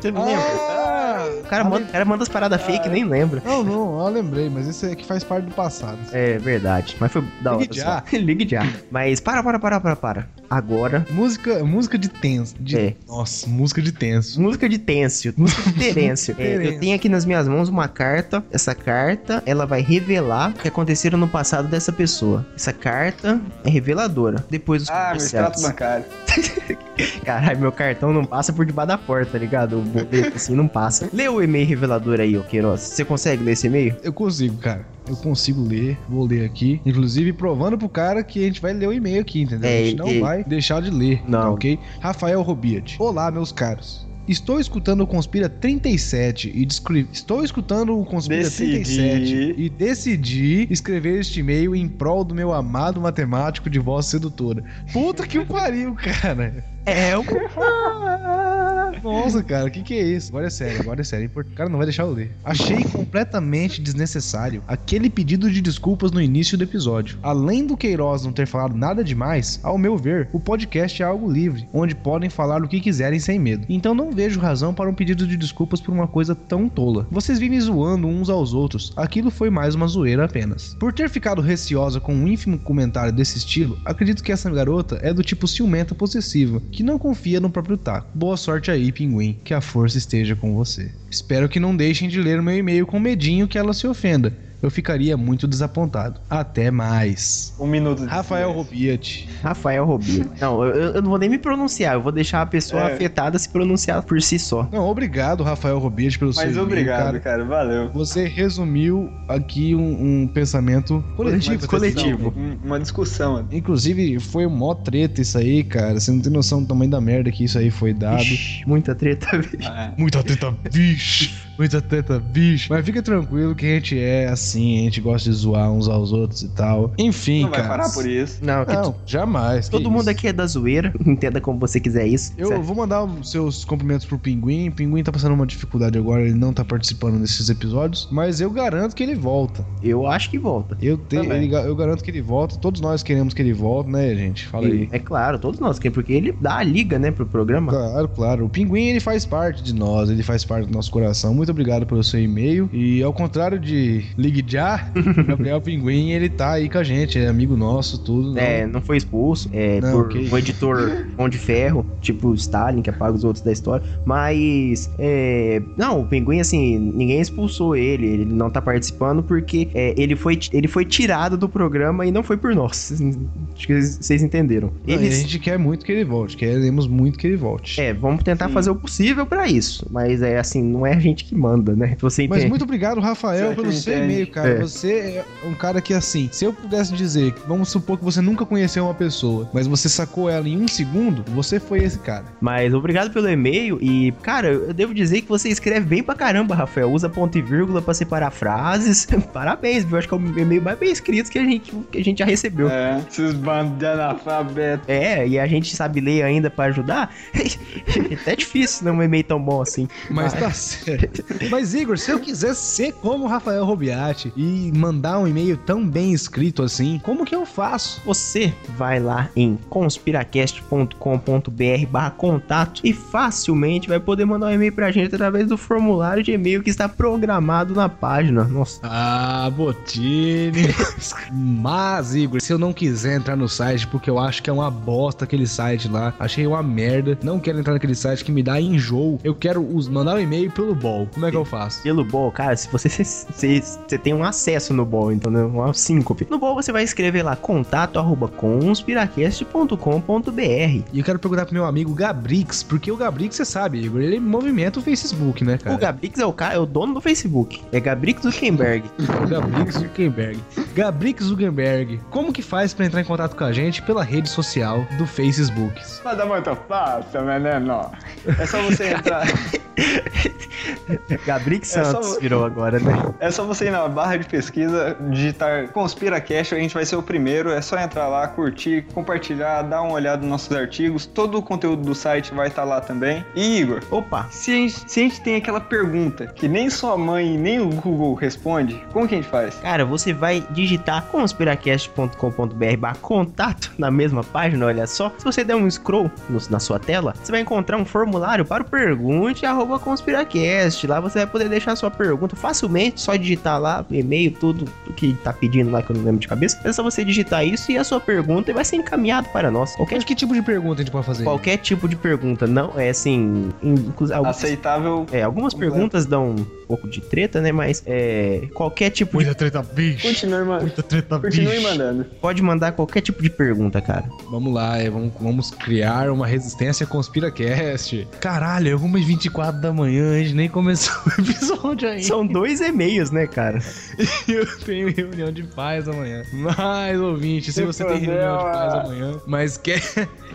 [0.00, 0.87] Você não lembra?
[1.28, 1.38] Ah!
[1.44, 3.42] O cara manda, o cara manda as paradas fake e nem lembra.
[3.44, 5.98] Não, não, eu lembrei, mas esse aqui faz parte do passado.
[6.12, 6.96] É verdade.
[7.00, 7.62] Mas foi da hora.
[7.62, 8.02] Ligue só.
[8.12, 8.66] Ligue já.
[8.90, 10.28] Mas para, para, para, para, para.
[10.50, 12.54] Agora, Música, música de tenso.
[12.58, 12.76] De...
[12.78, 12.94] É.
[13.06, 14.40] Nossa, música de tenso.
[14.40, 15.34] música de Têncio.
[15.36, 16.34] Música de Terêncio.
[16.38, 18.44] É, eu tenho aqui nas minhas mãos uma carta.
[18.50, 22.46] Essa carta, ela vai revelar o que aconteceram no passado dessa pessoa.
[22.54, 24.44] Essa carta é reveladora.
[24.50, 25.62] Depois dos Ah, extrato comerciais.
[25.62, 26.04] bancário.
[27.24, 29.78] Caralho, meu cartão não passa por debaixo da porta, tá ligado?
[29.78, 31.08] O boleto assim não passa.
[31.12, 32.80] Lê o e-mail revelador aí, ô Queiroz.
[32.80, 33.94] Você consegue ler esse e-mail?
[34.02, 34.86] Eu consigo, cara.
[35.08, 36.80] Eu consigo ler, vou ler aqui.
[36.84, 39.68] Inclusive, provando pro cara que a gente vai ler o e-mail aqui, entendeu?
[39.70, 41.40] É, a gente não vai deixar de ler, Não.
[41.40, 41.78] tá ok?
[42.00, 42.96] Rafael Robiat.
[42.98, 44.07] Olá, meus caros.
[44.28, 47.08] Estou escutando o Conspira 37 e descrevi...
[47.12, 48.84] Estou escutando o Conspira Decidi.
[48.84, 54.62] 37 e decidi escrever este e-mail em prol do meu amado matemático de voz sedutora.
[54.92, 56.64] Puta que o pariu, cara.
[56.84, 57.24] É, o
[59.02, 60.28] Nossa, cara, o que, que é isso?
[60.28, 61.30] Agora é sério, agora é sério.
[61.34, 62.32] O cara não vai deixar eu ler.
[62.44, 67.18] Achei completamente desnecessário aquele pedido de desculpas no início do episódio.
[67.22, 71.30] Além do Queiroz não ter falado nada demais, ao meu ver, o podcast é algo
[71.30, 73.66] livre, onde podem falar o que quiserem sem medo.
[73.68, 77.06] Então não vejo razão para um pedido de desculpas por uma coisa tão tola.
[77.10, 80.74] Vocês vivem zoando uns aos outros, aquilo foi mais uma zoeira apenas.
[80.78, 85.12] Por ter ficado receosa com um ínfimo comentário desse estilo, acredito que essa garota é
[85.12, 88.08] do tipo ciumenta possessiva, que não confia no próprio taco.
[88.14, 90.90] Boa sorte aí, pinguim, que a força esteja com você.
[91.10, 94.47] Espero que não deixem de ler meu e-mail com medinho que ela se ofenda.
[94.60, 96.20] Eu ficaria muito desapontado.
[96.28, 97.54] Até mais.
[97.60, 98.52] Um minuto de Rafael.
[98.52, 99.28] Robiat.
[99.42, 100.30] Rafael Robinho.
[100.40, 102.94] Não, eu, eu não vou nem me pronunciar, eu vou deixar a pessoa É.
[102.94, 104.68] afetada se pronunciar por si só.
[104.72, 107.20] Não, obrigado, Rafael Robiat, pelo seu Mas e-mail, obrigado, cara.
[107.20, 107.44] cara.
[107.44, 107.90] Valeu.
[107.92, 111.58] Você resumiu aqui um, um pensamento coletivo.
[111.62, 112.30] Uma coletivo.
[112.30, 113.48] discussão, um- Uma discussão.
[113.52, 116.00] Inclusive, foi mó treta isso aí, cara.
[116.00, 118.22] Você não tem noção do tamanho da merda que isso aí foi dado.
[118.22, 119.68] Ixi, muita treta, bicho.
[119.70, 121.46] Ah, Muita treta, bicho.
[121.58, 122.68] Muita treta, bicho.
[122.72, 126.12] Mas fica tranquilo que a gente é assim, a gente gosta de zoar uns aos
[126.12, 126.92] outros e tal.
[126.98, 127.68] Enfim, Não vai cara.
[127.68, 128.38] parar por isso.
[128.42, 129.68] Não, Não, jamais.
[129.68, 130.10] todo que mundo isso.
[130.10, 132.32] aqui é da zoeira, entenda como você quiser isso.
[132.38, 132.62] Eu certo?
[132.62, 134.68] vou mandar os seus cumprimentos pro Pinguim.
[134.68, 138.08] O Pinguim tá passando uma dificuldade agora, ele não tá participando desses episódios.
[138.10, 139.64] Mas eu garanto que ele volta.
[139.82, 140.76] Eu acho que volta.
[140.80, 142.56] Eu, te, ele eu garanto que ele volta.
[142.56, 144.46] Todos nós queremos que ele volte, né, gente?
[144.46, 144.88] Fala aí.
[144.92, 147.72] É claro, todos nós queremos, porque ele dá a liga, né, pro programa.
[147.72, 148.44] Claro, claro.
[148.46, 151.34] O Pinguim, ele faz parte de nós, ele faz parte do nosso coração.
[151.34, 152.68] Muito obrigado pelo seu e-mail.
[152.72, 157.18] E ao contrário de Ligue Já, o Gabriel Pinguim, ele tá aí com a gente,
[157.18, 158.32] é amigo nosso, tudo.
[158.32, 158.38] não.
[158.40, 162.82] É, não foi expulso é, Não, por que um editor mão de ferro, tipo Stalin,
[162.82, 163.84] que apaga os outros da história.
[164.04, 168.06] Mas, é, não, o Pinguim, assim, ninguém expulsou ele.
[168.06, 172.22] Ele não tá participando porque é, ele, foi, ele foi tirado do programa e não
[172.22, 172.92] foi por nós.
[173.56, 174.72] Acho que vocês entenderam.
[174.86, 177.80] Não, Eles, a gente quer muito que ele volte, queremos muito que ele volte.
[177.80, 178.54] É, vamos tentar Sim.
[178.54, 179.86] fazer o possível pra isso.
[179.90, 181.96] Mas é assim, não é a gente que manda, né?
[182.00, 182.50] Você Mas entende.
[182.50, 184.50] muito obrigado, Rafael, pelo seu e-mail, cara.
[184.50, 184.58] É.
[184.60, 188.44] Você é um cara que, assim, se eu pudesse dizer, vamos supor que você nunca
[188.44, 192.24] conheceu uma pessoa, mas você sacou ela em um segundo, você foi esse cara.
[192.40, 196.54] Mas obrigado pelo e-mail e, cara, eu devo dizer que você escreve bem pra caramba,
[196.54, 196.90] Rafael.
[196.90, 199.06] Usa ponto e vírgula pra separar frases.
[199.32, 199.98] Parabéns, viu?
[199.98, 202.24] Acho que é o e-mail mais bem escrito que a gente, que a gente já
[202.24, 202.68] recebeu.
[202.68, 204.84] É, esses bandos de analfabeto.
[204.88, 207.14] É, e a gente sabe ler ainda pra ajudar.
[208.26, 209.88] é difícil não um e-mail tão bom assim.
[210.10, 211.24] Mas tá certo.
[211.50, 215.86] Mas, Igor, se eu quiser ser como o Rafael Robiati e mandar um e-mail tão
[215.86, 218.00] bem escrito assim, como que eu faço?
[218.04, 224.90] Você vai lá em conspiracast.com.br barra contato e facilmente vai poder mandar um e-mail pra
[224.90, 228.44] gente através do formulário de e-mail que está programado na página.
[228.44, 228.80] Nossa.
[228.82, 230.74] Ah, Botini.
[231.32, 234.70] Mas, Igor, se eu não quiser entrar no site, porque eu acho que é uma
[234.70, 238.60] bosta aquele site lá, achei uma merda, não quero entrar naquele site que me dá
[238.60, 241.08] enjoo, eu quero mandar um e-mail pelo bol.
[241.12, 241.82] Como é que eu faço?
[241.82, 245.42] Pelo Ball, cara, se você, você, você tem um acesso no Ball, então, né?
[245.42, 246.26] Uma síncope.
[246.30, 250.40] No Ball você vai escrever lá contato arroba conspiracast.com.br.
[250.40, 254.18] E eu quero perguntar pro meu amigo Gabrix, porque o Gabrix, você sabe, Igor, ele
[254.18, 255.76] movimenta o Facebook, né, cara?
[255.76, 257.62] O Gabrix é o cara, é o dono do Facebook.
[257.70, 258.90] É Gabrix Zuckerberg.
[259.28, 260.40] Gabrix Zuckerberg.
[260.74, 262.00] Gabrix Zuckerberg.
[262.08, 265.82] Como que faz pra entrar em contato com a gente pela rede social do Facebook?
[266.02, 267.90] Mas é muito fácil, menino.
[268.38, 269.26] É só você entrar.
[271.26, 272.92] Gabrix É Santos virou agora, né?
[273.20, 277.02] É só você ir na barra de pesquisa, digitar ConspiraCast, a gente vai ser o
[277.02, 277.50] primeiro.
[277.50, 281.04] É só entrar lá, curtir, compartilhar, dar uma olhada nos nossos artigos.
[281.06, 283.24] Todo o conteúdo do site vai estar lá também.
[283.34, 286.96] E Igor, Opa, se a, gente, se a gente tem aquela pergunta que nem sua
[286.96, 289.56] mãe nem o Google responde, como que a gente faz?
[289.56, 295.12] Cara, você vai digitar conspiracast.com.br contato na mesma página, olha só.
[295.18, 298.62] Se você der um scroll no- na sua tela, você vai encontrar um formulário para
[298.62, 300.77] o pergunte arroba conspiracast.
[300.86, 305.14] Lá você vai poder deixar sua pergunta facilmente, só digitar lá, e-mail, tudo o que
[305.24, 306.60] tá pedindo lá que eu não lembro de cabeça.
[306.64, 309.74] É só você digitar isso e a sua pergunta vai ser encaminhado para nós.
[309.76, 311.24] Qualquer, Mas que tipo de pergunta a gente pode fazer?
[311.24, 315.06] qualquer tipo de pergunta, não é assim, inclusive Aceitável.
[315.12, 316.34] é, algumas perguntas dão
[316.68, 320.06] pouco de treta, né, mas é, qualquer tipo de Muita treta, bicho.
[320.06, 321.62] Continue, ma- Muita treta, continue bicho.
[321.62, 322.04] mandando.
[322.20, 324.04] Pode mandar qualquer tipo de pergunta, cara.
[324.30, 328.06] Vamos lá, é, vamos, vamos criar uma resistência conspiracast.
[328.20, 332.02] Caralho, é 1h24 da manhã, a gente nem começou o episódio ainda.
[332.02, 333.58] São dois e-mails, né, cara?
[334.28, 336.22] Eu tenho reunião de paz amanhã.
[336.32, 339.80] Mas, ouvinte, se Que você tem reunião de paz amanhã, mas quer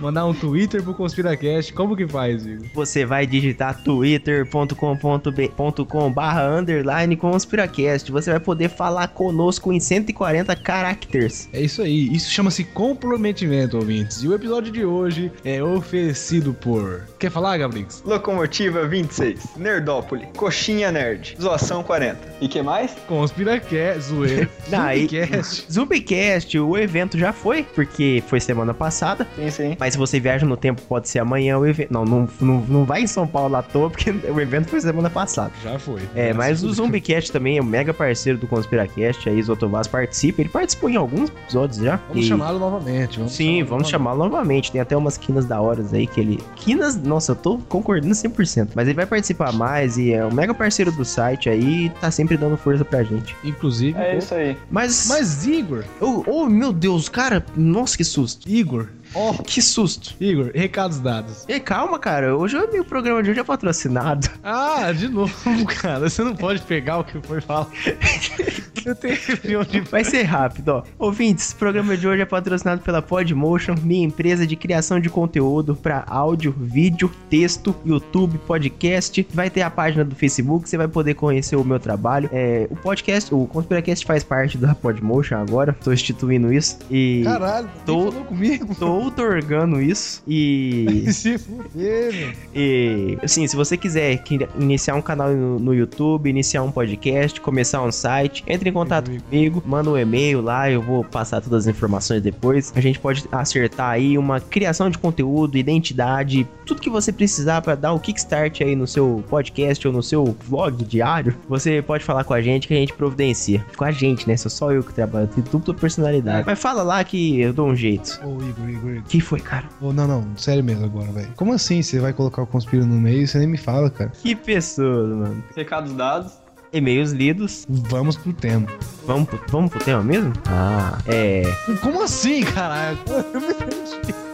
[0.03, 2.67] mandar um Twitter pro Conspiracast, como que faz, Igor?
[2.73, 8.11] Você vai digitar twitter.com.br barra underline conspiracast.
[8.11, 11.47] Você vai poder falar conosco em 140 caracteres.
[11.53, 14.21] É isso aí, isso chama-se comprometimento, ouvintes.
[14.23, 17.07] E o episódio de hoje é oferecido por.
[17.17, 18.03] Quer falar, Gabrix?
[18.05, 22.19] Locomotiva 26, Nerdópole, Coxinha Nerd, Zoação 40.
[22.41, 22.93] E que mais?
[23.07, 24.49] Conspiracast, zoeira.
[24.69, 25.71] Zumbicast.
[25.71, 29.25] Zumbicast, o evento já foi, porque foi semana passada.
[29.35, 29.77] Sim, sim.
[29.79, 31.91] Mas se você viaja no tempo, pode ser amanhã o evento.
[31.93, 35.09] Não, não, não, não vai em São Paulo à toa, porque o evento foi semana
[35.09, 35.51] passada.
[35.63, 36.01] Já foi.
[36.15, 36.73] É, Já mas o.
[36.73, 40.41] Zumbicast também é um mega parceiro do Conspiracast, aí Zotovaz participa.
[40.41, 41.97] Ele participou em alguns episódios já.
[42.09, 43.17] Vamos E- chamá-lo novamente.
[43.17, 44.71] Vamos Sim, chamá-lo vamos chamá-lo novamente.
[44.71, 46.39] Tem até umas quinas da horas aí que ele.
[46.55, 48.69] Quinas, nossa, eu tô concordando 100%.
[48.75, 52.35] Mas ele vai participar mais e é um mega parceiro do site aí, tá sempre
[52.37, 53.35] dando força pra gente.
[53.43, 53.97] Inclusive.
[53.99, 54.57] É isso aí.
[54.69, 55.07] Mas.
[55.07, 58.49] Mas, Igor, Oh, oh, meu Deus, cara, nossa, que susto.
[58.49, 60.15] Igor, ó, Que susto.
[60.19, 61.45] Igor, recados dados.
[61.47, 64.29] E calma, cara, hoje o meu programa de hoje é patrocinado.
[64.43, 65.33] Ah, de novo,
[65.81, 66.09] cara.
[66.09, 67.67] Você não pode pegar o que foi falar.
[68.85, 70.83] Eu tenho reunião de Vai ser rápido, ó.
[70.99, 75.73] Ouvintes, o programa de hoje é patrocinado pela Podmotion, minha empresa de criação de conteúdo
[75.73, 79.25] para áudio, vídeo, texto, YouTube, podcast.
[79.33, 82.29] Vai ter a página do Facebook, você vai poder conhecer o meu trabalho.
[82.33, 85.71] É, o podcast, o Conspiracast faz parte da Podmotion agora.
[85.81, 88.11] Tô instituindo isso e Caralho, tô...
[88.11, 88.75] falou comigo.
[88.75, 92.35] tô outorgando isso e Se fuder.
[92.55, 94.23] E, assim, se você quiser
[94.59, 99.09] iniciar um canal no, no YouTube, iniciar um podcast, começar um site, entre em contato
[99.29, 102.73] comigo, manda um e-mail lá, eu vou passar todas as informações depois.
[102.75, 107.75] A gente pode acertar aí uma criação de conteúdo, identidade, tudo que você precisar para
[107.75, 111.35] dar o kickstart aí no seu podcast ou no seu vlog diário.
[111.47, 113.65] Você pode falar com a gente que a gente providencia.
[113.75, 114.37] Com a gente, né?
[114.37, 116.43] Sou só eu que trabalho, tem dupla personalidade.
[116.45, 118.19] Mas fala lá que eu dou um jeito.
[118.23, 119.65] Ô, Igor, Igor, Que foi, cara?
[119.81, 121.31] Ô, não, não, sério mesmo agora, velho.
[121.35, 124.11] Como assim você vai colocar o conspiro no meio e você nem me fala, cara?
[124.21, 125.43] Que pessoa, mano.
[125.55, 126.33] Recados dados.
[126.71, 127.65] E-mails lidos.
[127.69, 128.67] Vamos pro tema.
[129.05, 130.33] Vamos pro, vamos pro tema mesmo?
[130.47, 131.43] Ah, é.
[131.81, 132.97] Como assim, caralho?
[133.31, 134.32] Eu me perdi.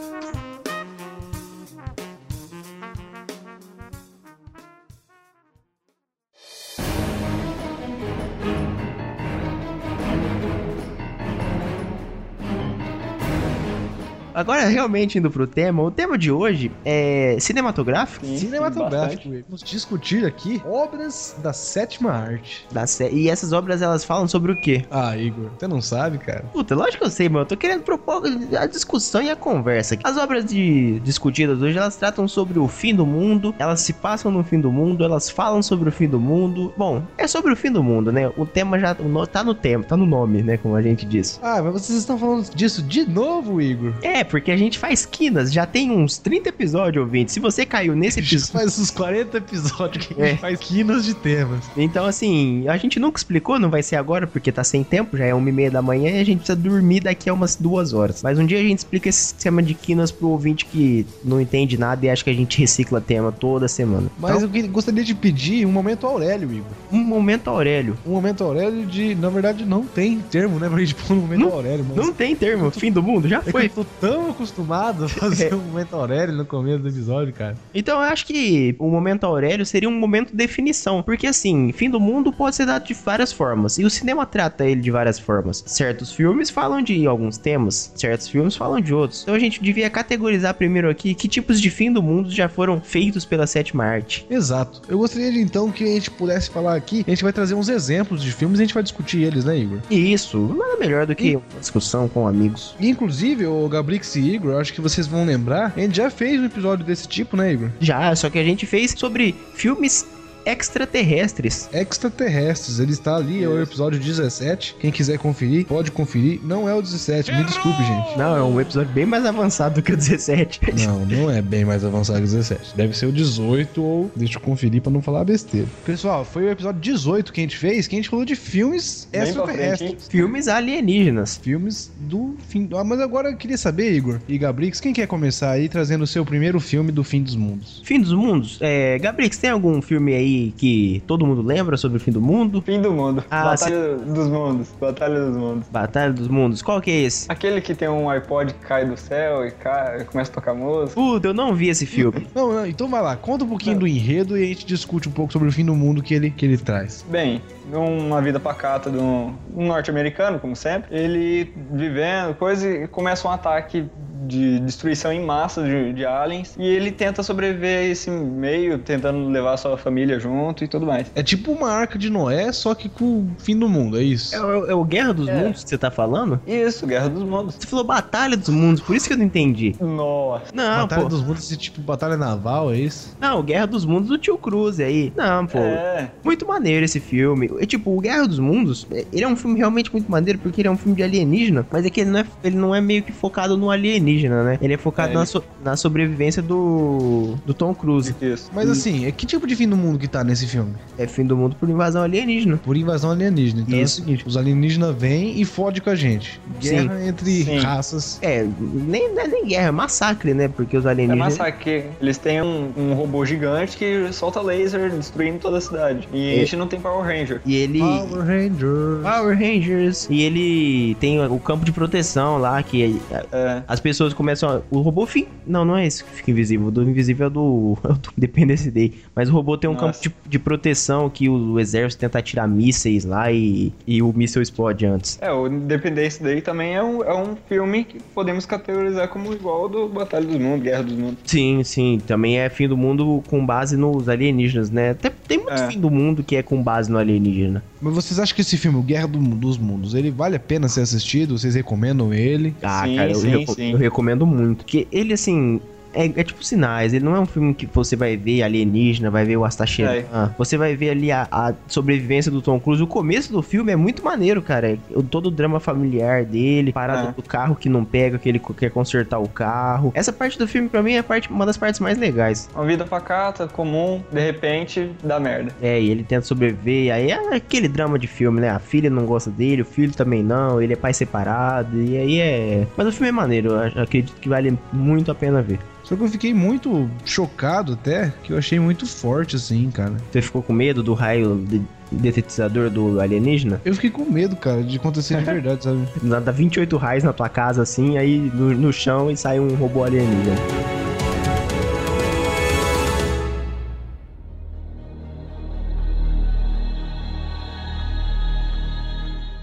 [14.39, 18.25] Agora, realmente indo pro tema, o tema de hoje é cinematográfico.
[18.25, 19.29] Sim, Cinematográfico.
[19.47, 22.65] Vamos discutir aqui obras da sétima arte.
[22.71, 24.85] Da sé- E essas obras elas falam sobre o quê?
[24.89, 26.43] Ah, Igor, você não sabe, cara?
[26.53, 27.41] Puta, lógico que eu sei, mano.
[27.43, 28.23] Eu tô querendo propor
[28.57, 29.95] a discussão e a conversa.
[29.95, 30.03] aqui.
[30.05, 34.31] As obras de, discutidas hoje, elas tratam sobre o fim do mundo, elas se passam
[34.31, 36.73] no fim do mundo, elas falam sobre o fim do mundo.
[36.77, 38.31] Bom, é sobre o fim do mundo, né?
[38.37, 38.95] O tema já
[39.31, 40.57] tá no tema, tá no nome, né?
[40.57, 41.39] Como a gente diz.
[41.43, 43.93] Ah, mas vocês estão falando disso de novo, Igor?
[44.01, 47.31] É, porque a gente faz quinas, já tem uns 30 episódios, ouvinte.
[47.31, 48.53] Se você caiu nesse episódio.
[48.53, 50.29] faz uns 40 episódios que a É.
[50.31, 51.65] gente faz quinas de temas.
[51.75, 55.25] Então, assim, a gente nunca explicou, não vai ser agora, porque tá sem tempo, já
[55.25, 57.93] é uma e meia da manhã e a gente precisa dormir daqui a umas duas
[57.93, 58.21] horas.
[58.23, 61.77] Mas um dia a gente explica esse sistema de quinas pro ouvinte que não entende
[61.77, 64.09] nada e acha que a gente recicla tema toda semana.
[64.19, 66.71] Mas Então, eu que- gostaria de pedir um momento Aurélio, Igor.
[66.91, 67.97] um momento Aurélio.
[68.05, 69.15] Um momento Aurélio de.
[69.15, 70.69] Na verdade, não tem termo, né?
[70.69, 71.97] Pra gente pôr um momento Não- Aurélio, mas.
[71.97, 73.65] Não tem termo, fim do mundo, já É foi.
[73.65, 77.55] eu tô tão acostumado a fazer um momento Aurélio no começo do episódio, cara.
[77.73, 81.03] Então eu acho que o momento Aurélio seria um momento de definição.
[81.03, 83.77] Porque assim, fim do mundo pode ser dado de várias formas.
[83.77, 85.63] E o cinema trata ele de várias formas.
[85.67, 89.21] Certos filmes falam de alguns temas, certos filmes falam de outros.
[89.21, 92.81] Então a gente devia categorizar primeiro aqui que tipos de fim do mundo já foram
[92.81, 94.25] feitos pela sétima arte.
[94.29, 94.81] Exato.
[94.87, 97.03] Eu gostaria de então que a gente pudesse falar aqui.
[97.05, 99.57] A gente vai trazer uns exemplos de filmes e a gente vai discutir eles, né,
[99.57, 99.79] Igor?
[99.89, 102.75] E isso, nada melhor do que uma discussão com amigos.
[102.79, 103.67] E, inclusive, o
[103.99, 107.07] Gabrix e Igor, acho que vocês vão lembrar, a gente já fez um episódio desse
[107.07, 107.69] tipo, né, Igor?
[107.79, 110.07] Já, só que a gente fez sobre filmes
[110.49, 111.69] extraterrestres.
[111.71, 114.77] Extraterrestres, ele está ali, é o episódio 17.
[114.79, 116.39] Quem quiser conferir, pode conferir.
[116.43, 118.17] Não é o 17, me desculpe, gente.
[118.17, 120.59] Não, é um episódio bem mais avançado do que o 17.
[120.85, 122.75] Não, não é bem mais avançado que o 17.
[122.75, 124.11] Deve ser o 18 ou.
[124.15, 125.67] Deixa eu conferir pra não falar besteira.
[125.85, 129.07] Pessoal, foi o episódio 18 que a gente fez, que a gente falou de filmes
[129.11, 130.07] Bem extraterrestres.
[130.07, 131.37] Filmes alienígenas.
[131.37, 132.67] Filmes do fim.
[132.73, 136.07] Ah, mas agora eu queria saber, Igor e Gabrix, quem quer começar aí trazendo o
[136.07, 137.81] seu primeiro filme do fim dos mundos?
[137.83, 138.57] Fim dos mundos?
[138.61, 142.61] É, Gabrix, tem algum filme aí que todo mundo lembra sobre o fim do mundo?
[142.61, 143.23] Fim do mundo.
[143.29, 144.69] Ah, Batalha dos mundos.
[144.79, 145.67] Batalha dos mundos.
[145.69, 147.31] Batalha dos mundos, qual que é esse?
[147.31, 150.99] Aquele que tem um iPod que cai do céu e cai, começa a tocar música.
[150.99, 152.27] Puta, eu não vi esse filme.
[152.33, 155.11] Não, não, então vai lá, conta um pouquinho do enredo e a gente discute um
[155.11, 157.05] pouco sobre o fim do mundo que ele, que ele traz.
[157.09, 163.27] Bem, numa vida pacata de um, um norte-americano, como sempre, ele vivendo, coisa, e começa
[163.27, 163.85] um ataque
[164.29, 169.27] de destruição em massa de, de aliens e ele tenta sobreviver a esse meio, tentando
[169.29, 171.11] levar sua família junto e tudo mais.
[171.15, 174.35] É tipo uma arca de Noé, só que com o fim do mundo, é isso?
[174.35, 175.35] É, o- é o Guerra dos É.
[175.35, 176.39] Mundos que você tá falando?
[176.45, 177.55] Isso, Guerra dos Mundos.
[177.55, 179.75] Você falou Batalha dos Mundos, por isso que eu não entendi.
[179.79, 180.45] Nossa.
[180.53, 181.07] Não, batalha pô.
[181.09, 183.15] dos mundos, esse tipo batalha naval, é isso?
[183.19, 185.11] Não, Guerra dos Mundos do Tio Cruz aí.
[185.15, 185.57] Não, pô.
[185.59, 187.49] É, Muito maneiro esse filme.
[187.59, 190.61] É, tipo, o Guerra dos Mundos, é, ele é um filme realmente muito maneiro porque
[190.61, 192.81] ele é um filme de alienígena, mas é que ele não é, ele não é
[192.81, 194.57] meio que focado no alienígena, né?
[194.61, 198.15] Ele é focado É, na, so- na sobrevivência do, do Tom Cruise.
[198.21, 198.49] isso.
[198.53, 200.73] Mas assim, é que tipo de fim do mundo que tá nesse filme?
[200.97, 202.57] É fim do mundo por invasão alienígena.
[202.57, 203.61] Por invasão alienígena.
[203.61, 203.99] Então Isso.
[203.99, 206.39] é o seguinte, os alienígenas vêm e fodem com a gente.
[206.59, 207.59] Guerra entre Sim.
[207.59, 208.19] raças.
[208.21, 210.47] É, nem, não é nem guerra, é massacre, né?
[210.47, 211.37] Porque os É alienígenas.
[211.37, 211.85] massacre.
[212.01, 216.07] Eles têm um, um robô gigante que solta laser destruindo toda a cidade.
[216.13, 216.35] E É.
[216.35, 217.41] a gente não tem Power Ranger.
[217.45, 217.79] E ele.
[217.79, 219.03] Power Rangers.
[219.03, 220.07] Power Rangers.
[220.09, 223.61] E ele tem o campo de proteção lá, que É.
[223.67, 224.49] as pessoas começam.
[224.49, 224.61] A...
[224.69, 225.29] O robô fica.
[225.45, 226.67] Não, não é esse que fica invisível.
[226.67, 228.93] O do invisível é do, é o do Independence Day.
[229.15, 229.85] Mas o robô tem um Nossa.
[229.85, 234.11] campo de, de proteção que o, o exército tenta atirar mísseis lá e, e o
[234.13, 235.17] míssil explode antes.
[235.21, 239.63] É, o Independence Day também é um, é um filme que podemos categorizar como igual
[239.63, 241.17] ao do Batalha dos Mundos, Guerra dos Mundos.
[241.25, 241.99] Sim, sim.
[242.05, 244.91] Também é fim do mundo com base nos alienígenas, né?
[244.91, 245.67] Até tem muito É.
[245.71, 247.63] fim do mundo que é com base no alienígena.
[247.81, 250.67] Mas vocês acham que esse filme, o Guerra do- dos Mundos, ele vale a pena
[250.67, 251.37] ser assistido?
[251.37, 252.53] Vocês recomendam ele?
[252.61, 253.71] Ah, Sim, cara, eu, sim, reco- sim.
[253.71, 254.65] eu recomendo muito.
[254.65, 255.61] Porque ele, assim,
[255.93, 259.25] é, é tipo sinais, ele não é um filme que você vai ver alienígena, vai
[259.25, 259.91] ver o Astacheran.
[259.91, 260.29] É.
[260.37, 262.81] Você vai ver ali a, a sobrevivência do Tom Cruise.
[262.83, 264.77] O começo do filme é muito maneiro, cara.
[264.91, 267.11] O- todo o drama familiar dele, parada É.
[267.11, 269.91] do carro que não pega, que ele quer consertar o carro.
[269.95, 272.49] Essa parte do filme, pra mim, é parte, uma das partes mais legais.
[272.55, 275.51] Uma vida pacata, comum, de repente, dá merda.
[275.61, 278.49] É, e ele tenta sobreviver, aí é aquele drama de filme, né?
[278.49, 282.19] A filha não gosta dele, o filho também não, ele é pai separado, e aí
[282.19, 282.67] é.
[282.77, 285.59] Mas o filme é maneiro, eu ac- acredito que vale muito a pena ver.
[285.89, 289.93] Só que eu fiquei muito chocado até, que eu achei muito forte, assim, cara.
[290.11, 293.59] Você ficou com medo do raio de- detetizador do alienígena?
[293.65, 295.79] Eu fiquei com medo, cara, de acontecer de verdade, sabe?
[296.03, 299.83] Dá 28 raios na tua casa assim, aí no, no chão e sai um robô
[299.83, 300.35] alienígena.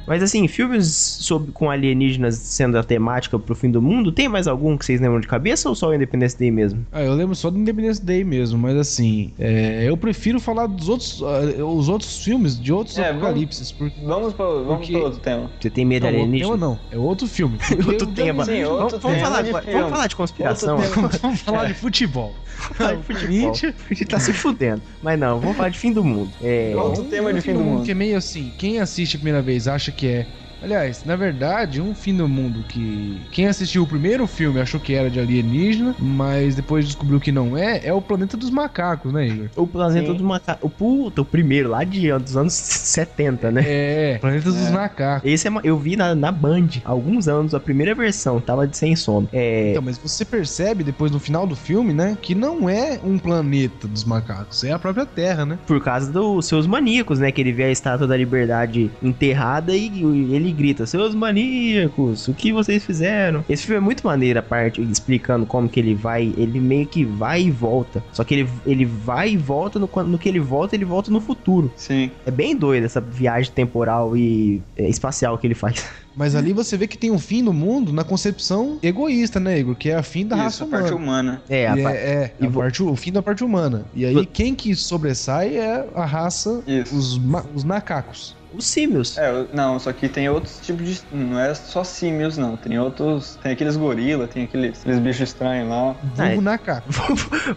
[0.07, 4.47] Mas assim, filmes sobre, com alienígenas sendo a temática pro fim do mundo, tem mais
[4.47, 6.87] algum que vocês lembram de cabeça ou só o Independence Day mesmo?
[6.93, 10.89] Ah, eu lembro só do Independence Day mesmo, mas assim, é, eu prefiro falar dos
[10.89, 13.97] outros, ah, os outros filmes, de outros É, vamos- apocalipses, porque...
[14.05, 15.51] Vamos para vamos Porque- pro outro tema.
[15.61, 16.51] Você tem medo de Não, alienígena?
[16.53, 17.59] tema não, é outro filme.
[17.87, 18.45] Outro tema.
[18.45, 20.79] Sim, vamos, outro vamos tema falar, de vamos falar de conspiração.
[21.21, 22.35] Vamos falar de futebol.
[22.79, 23.53] de futebol.
[23.91, 24.83] A gente tá se fudendo.
[25.03, 26.31] Mas não, vamos falar de fim do mundo.
[26.43, 27.85] É, Outro tema de fim do mundo.
[27.85, 30.46] Que é meio assim, quem assiste a primeira vez acha que é.
[30.67, 33.21] Aliás, na verdade, um fim do mundo que.
[33.31, 37.57] Quem assistiu o primeiro filme achou que era de alienígena, mas depois descobriu que não
[37.57, 39.49] é, é o planeta dos macacos, né, Igor?
[39.55, 40.13] o planeta Sim.
[40.15, 40.65] dos macacos.
[40.65, 43.63] O puta, o primeiro, lá de, dos anos 70, né?
[43.65, 44.71] É, planeta dos É.
[44.73, 45.31] macacos.
[45.31, 48.77] Esse é, eu vi na, na Band há alguns anos, a primeira versão, tava de
[48.77, 49.29] sem sono.
[49.33, 49.71] É.
[49.71, 53.87] Então, mas você percebe depois no final do filme, né, que não é um planeta
[53.87, 55.61] dos macacos, é a própria Terra, né?
[55.65, 57.31] Por causa dos seus maníacos, né?
[57.31, 59.87] Que ele vê a estátua da liberdade enterrada e
[60.35, 63.45] ele grita: Seus maníacos, o que vocês fizeram?
[63.49, 66.33] Esse filme é muito maneiro, a parte explicando como que ele vai.
[66.37, 68.03] Ele meio que vai e volta.
[68.13, 71.21] Só que ele, ele vai e volta, no, no que ele volta, ele volta no
[71.21, 71.73] futuro.
[71.77, 72.11] Sim.
[72.25, 75.85] É bem doido essa viagem temporal e é, espacial que ele faz.
[76.17, 79.75] Mas ali você vê que tem um fim do mundo na concepção egoísta, né, Igor?
[79.75, 80.83] Que é a fim da Isso, raça a humana.
[80.83, 81.43] parte humana.
[81.49, 83.85] É, a E pa- é, é, e a vo- parte- o fim da parte humana.
[83.95, 86.97] E aí, quem que sobressai é a raça, Isso.
[86.97, 88.35] os, ma- os macacos.
[88.57, 89.17] Os símios.
[89.19, 91.01] É, não, só que tem outros tipos de.
[91.11, 92.57] Não é só símios, não.
[92.57, 93.37] Tem outros.
[93.43, 95.97] Tem aqueles gorila, tem aqueles, aqueles bichos estranhos lá.
[96.19, 96.29] Ah, é.
[96.31, 96.89] Vulgo macaco.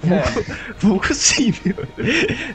[0.03, 0.73] É.
[0.77, 1.75] Vulgo símio.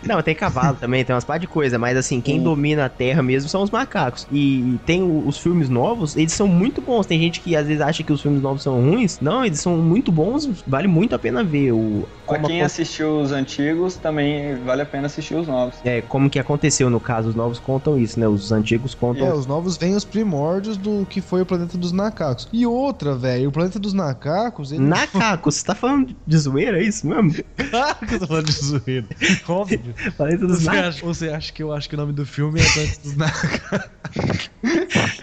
[0.06, 2.44] Não, tem cavalo também, tem umas par de coisa, mas assim, quem Sim.
[2.44, 4.26] domina a terra mesmo são os macacos.
[4.30, 7.06] E tem o- os filmes novos, eles são muito bons.
[7.06, 9.18] Tem gente que às vezes acha que os filmes novos são ruins.
[9.20, 11.72] Não, eles são muito bons, vale muito a pena ver.
[11.72, 15.76] O, Pra quem acon- assistiu os antigos, também vale a pena assistir os novos.
[15.84, 18.26] é, como que aconteceu no caso, os novos contam isso, né?
[18.34, 19.26] Os antigos contam.
[19.26, 22.48] É, os novos vêm os primórdios do que foi o planeta dos macacos.
[22.52, 24.82] E outra, velho, o planeta dos macacos, ele...
[24.82, 27.32] Macacos, você tá falando de zoeira, é isso mesmo?
[27.70, 29.06] Claro que eu tô falando de zoeira.
[29.48, 29.94] Óbvio.
[30.16, 30.88] Planeta dos Você macacos.
[30.96, 33.90] acha, você acha que eu acho que o nome do filme é Planeta dos Macacos?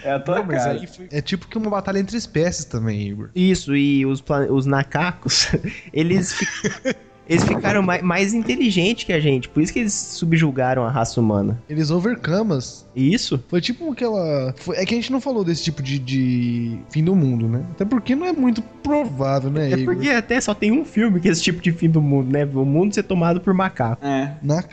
[0.04, 0.86] É a tua Não, cara.
[0.86, 3.30] foi- É tipo que uma batalha entre espécies também, Igor.
[3.34, 5.48] Isso, e os, pla- os macacos,
[5.92, 6.36] eles,
[7.32, 11.20] eles ficaram mai- mais inteligentes que a gente, por isso que eles subjugaram a raça
[11.20, 11.60] humana.
[11.68, 12.86] Eles overcamas.
[12.94, 13.42] Isso?
[13.48, 14.54] Foi tipo aquela.
[14.58, 17.62] foi- É que a gente não falou desse tipo de, de fim do mundo, né?
[17.72, 19.94] Até porque não é muito provável, né, É Igor?
[19.94, 22.44] porque até só tem um filme que é esse tipo de fim do mundo, né?
[22.44, 24.04] O mundo ser tomado por macaco.
[24.04, 24.32] É.
[24.42, 24.64] Na-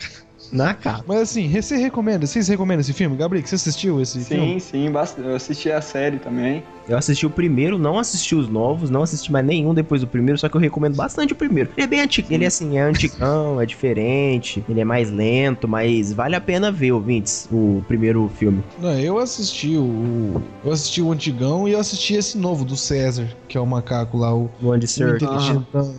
[0.52, 1.04] Macaco.
[1.08, 2.26] Mas assim, você recomenda?
[2.26, 3.16] Vocês recomendam esse filme?
[3.16, 4.54] Gabriel, você assistiu esse filme?
[4.54, 6.64] Sim, sim, basta- eu assisti a série também.
[6.90, 10.40] Eu assisti o primeiro, não assisti os novos, não assisti mais nenhum depois do primeiro,
[10.40, 11.70] só que eu recomendo bastante o primeiro.
[11.78, 15.68] Ele é bem antigo, ele é assim, é antigão, é diferente, ele é mais lento,
[15.68, 18.64] mas vale a pena ver, ouvintes, o primeiro filme.
[18.80, 20.42] Não, eu assisti o.
[20.66, 24.18] Eu assisti o antigão e eu assisti esse novo do César, que é o macaco
[24.18, 25.30] lá, o, O Andy Serkis.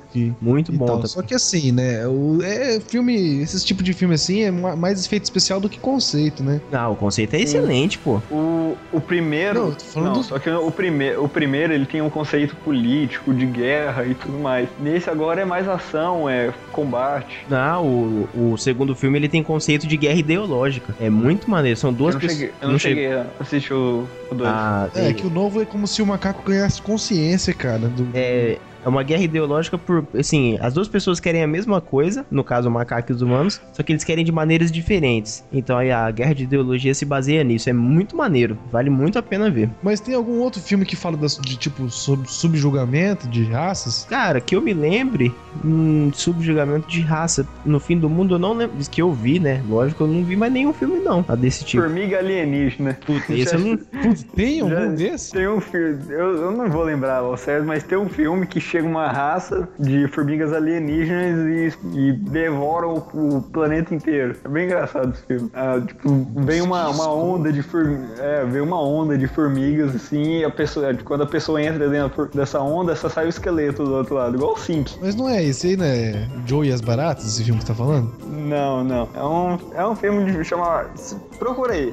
[0.09, 0.33] aqui.
[0.41, 1.07] Muito bom.
[1.07, 2.07] Só que assim, né?
[2.09, 3.41] O, é filme.
[3.41, 6.61] Esse tipo de filme assim é ma- mais efeito especial do que conceito, né?
[6.73, 8.21] Ah, o conceito é excelente, pô.
[8.31, 9.61] O, o primeiro.
[9.61, 12.11] Não, eu tô falando não, do- só que o primeiro, o primeiro ele tem um
[12.11, 14.69] conceito político, de guerra e tudo mais.
[14.81, 17.45] Nesse agora é mais ação, é combate.
[17.49, 20.95] Não, o, o segundo filme ele tem conceito de guerra ideológica.
[21.01, 21.79] É muito maneiro.
[21.79, 22.39] São duas eu não pessoas.
[22.39, 24.49] cheguei, eu não cheguei a assistir o 2.
[24.51, 27.89] Ah, É, é, que o novo é como se o macaco ganhasse consciência, cara.
[27.89, 28.09] Do...
[28.15, 30.07] é, é uma guerra ideológica por.
[30.19, 33.61] Assim, as duas pessoas querem a mesma coisa, no caso o macaco e os humanos,
[33.73, 35.45] só que eles querem de maneiras diferentes.
[35.53, 37.69] Então aí a guerra de ideologia se baseia nisso.
[37.69, 38.57] É muito maneiro.
[38.71, 39.69] Vale muito a pena ver.
[39.83, 44.07] Mas tem algum outro filme que fala das- de tipo sub- subjugamento de raças?
[44.09, 45.33] Cara, que eu me lembre,
[45.65, 47.47] hum, subjugamento de raça.
[47.65, 48.77] No fim do mundo eu não lembro.
[48.91, 49.63] Que eu vi, né?
[49.69, 51.25] Lógico, eu não vi mais nenhum filme, não.
[51.29, 51.83] A desse tipo.
[51.83, 52.99] Formiga alienígena.
[53.07, 53.77] Puta, esse eu não.
[54.03, 55.33] Putz, tem algum Já- desse?
[55.33, 58.61] Tem um filme, eu, eu não vou lembrar ao certo, mas tem um filme que
[58.71, 64.37] chega uma raça de formigas alienígenas e, e devoram o, o planeta inteiro.
[64.45, 65.51] É bem engraçado esse filme.
[65.55, 68.19] Ah, tipo, vem uma, uma onda de formigas.
[68.21, 72.27] É, vem uma onda de formigas, assim, e a pessoa, quando a pessoa entra dentro
[72.33, 74.99] dessa onda, só sai o esqueleto do outro lado, igual o Simpsons.
[75.01, 76.29] Mas não é esse aí, né?
[76.47, 78.13] Joe e as Baratas, esse filme que tá falando?
[78.27, 79.09] Não, não.
[79.15, 80.91] É um, é um filme de chamar.
[81.39, 81.93] Procura aí.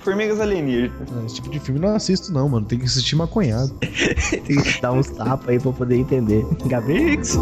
[0.00, 1.10] Formigas alienígenas.
[1.10, 2.66] Não, esse tipo de filme não assisto, não, mano.
[2.66, 3.72] Tem que assistir maconhado.
[4.30, 6.44] Tem que dar uns tapas aí pra poder entender.
[6.66, 7.36] Gabrix.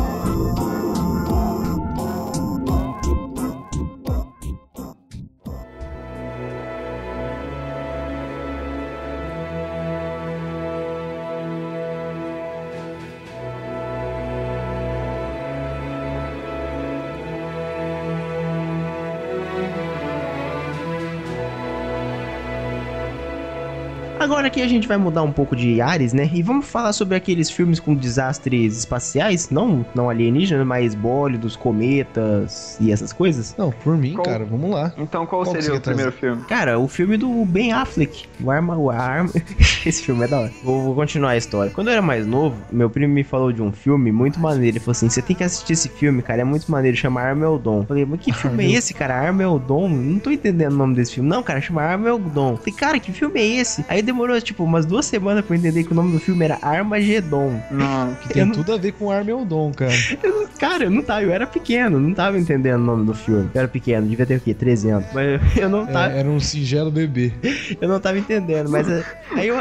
[24.31, 26.31] Agora aqui a gente vai mudar um pouco de ares, né?
[26.33, 32.77] E vamos falar sobre aqueles filmes com desastres espaciais, não, não alienígenas, mas bólidos, cometas
[32.81, 33.57] e essas coisas.
[33.59, 34.93] Não, por mim, Qual- cara, vamos lá.
[34.97, 36.45] Então qual, Qual seria o primeiro filme?
[36.45, 39.33] Cara, o filme do Ben Affleck, o Arma, o Arma...
[39.85, 40.53] Esse filme é da hora.
[40.63, 41.73] Vou, vou continuar a história.
[41.73, 44.77] Quando eu era mais novo, meu primo me falou de um filme muito maneiro.
[44.77, 47.85] Ele falou assim, você tem que assistir esse filme, cara, é muito maneiro, chama Armeldon.
[47.85, 49.17] Falei, mas que filme é esse, cara?
[49.17, 49.89] Armeldon?
[49.89, 51.29] Não tô entendendo o nome desse filme.
[51.29, 52.57] Não, cara, chama Armeldon.
[52.59, 53.85] Falei, cara, que filme é esse?
[53.89, 56.59] Aí demorou, tipo, umas duas semanas pra eu entender que o nome do filme era
[56.63, 57.61] Armagedon.
[57.71, 58.15] Não.
[58.23, 59.93] Que tem Eu não- tudo a ver com Armeldon, cara.
[60.23, 63.15] Eu não- cara, eu não tava, eu era pequeno, não tava entendendo o nome do
[63.15, 63.49] filme.
[63.55, 64.53] Eu era pequeno, devia ter o quê?
[64.53, 65.07] 13 anos.
[65.15, 67.33] Mas eu não tava, É, era um singelo bebê.
[67.81, 69.03] eu não tava entendendo, mas é,
[69.35, 69.57] aí eu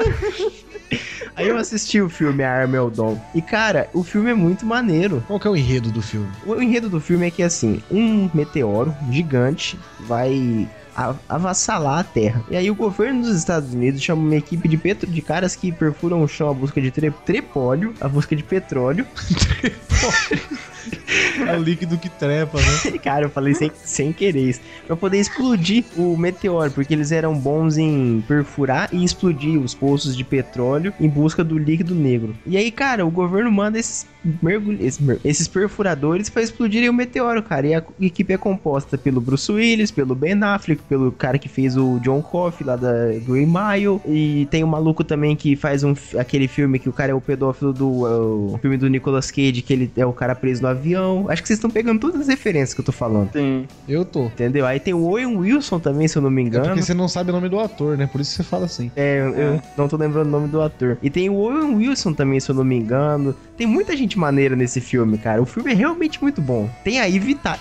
[1.36, 3.18] Aí eu assisti o filme Armeldon.
[3.34, 5.24] E cara, o filme é muito maneiro.
[5.28, 6.28] Qual que é o enredo do filme?
[6.46, 10.68] O enredo do filme é que assim, um meteoro gigante vai
[11.28, 12.44] avassalar a Terra.
[12.50, 15.72] E aí o governo dos Estados Unidos chama uma equipe de, petro, de caras que
[15.72, 19.06] perfuram o chão à busca de tre, trepóleo, à busca de petróleo.
[21.48, 22.98] É o líquido que trepa, né?
[23.04, 24.62] Cara, eu falei sem, sem querer isso.
[24.86, 30.16] Pra poder explodir o meteoro, porque eles eram bons em perfurar e explodir os poços
[30.16, 32.36] de petróleo em busca do líquido negro.
[32.46, 34.08] E aí, cara, o governo manda esses,
[34.42, 34.78] mergulh...
[35.24, 37.68] esses, perfuradores pra explodirem o meteoro, cara.
[37.68, 41.76] E a equipe é composta pelo Bruce Willis, pelo Ben Affleck, pelo cara que fez
[41.76, 42.94] o John Coffey lá da
[43.28, 44.00] Green Mile.
[44.08, 47.22] E tem um maluco também que faz um, aquele filme que o cara é o
[47.22, 50.68] pedófilo do é o filme do Nicolas Cage, que ele é o cara preso no
[50.68, 50.99] avião.
[51.30, 53.32] Acho que vocês estão pegando todas as referências que eu tô falando.
[53.34, 53.66] Sim.
[53.88, 54.26] Eu tô.
[54.26, 54.66] Entendeu?
[54.66, 56.66] Aí tem o Owen Wilson também, se eu não me É engano.
[56.68, 58.08] porque você não sabe o nome do ator, né?
[58.08, 58.92] Por isso você fala assim.
[58.96, 60.98] É, eu- eu não tô lembrando o nome do ator.
[61.02, 63.36] E tem o Owen Wilson também, se eu não me engano.
[63.58, 65.42] Tem muita gente maneira nesse filme, cara.
[65.42, 66.70] O filme é realmente muito bom.
[66.84, 67.58] Tem a Eve, Ta